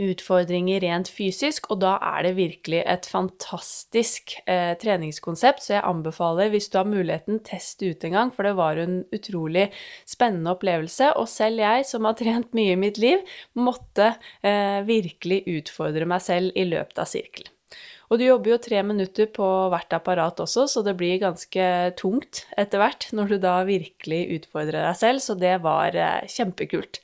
[0.00, 5.64] utfordringer rent fysisk, og da er det virkelig et fantastisk eh, treningskonsept.
[5.64, 9.02] Så jeg anbefaler, hvis du har muligheten, test ut en gang, for det var en
[9.14, 9.68] utrolig
[10.08, 11.14] spennende opplevelse.
[11.20, 13.24] Og selv jeg, som har trent mye i mitt liv,
[13.58, 17.52] måtte eh, virkelig utfordre meg selv i løpet av sirkelen.
[18.12, 22.42] Og du jobber jo tre minutter på hvert apparat også, så det blir ganske tungt
[22.60, 27.00] etter hvert når du da virkelig utfordrer deg selv, så det var eh, kjempekult.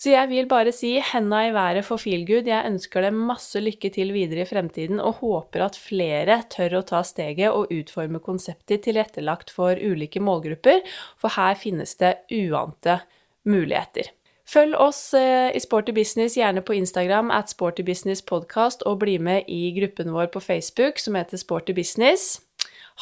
[0.00, 2.46] Så jeg vil bare si henda i været for Feelgood.
[2.48, 6.86] Jeg ønsker dem masse lykke til videre i fremtiden, og håper at flere tør å
[6.88, 10.80] ta steget og utforme konseptet tilrettelagt for ulike målgrupper,
[11.20, 13.02] for her finnes det uante
[13.44, 14.08] muligheter.
[14.48, 19.18] Følg oss eh, i Sporty Business gjerne på Instagram at Sporty Business Podcast, og bli
[19.20, 22.40] med i gruppen vår på Facebook som heter Sporty Business.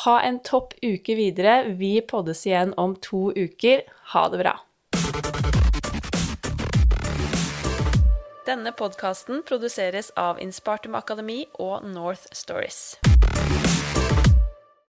[0.03, 1.62] Ha en topp uke videre.
[1.78, 3.86] Vi poddes igjen om to uker.
[4.18, 4.59] Ha det bra.
[8.49, 12.96] Denne podkasten produseres av Inspartum Akademi og North Stories.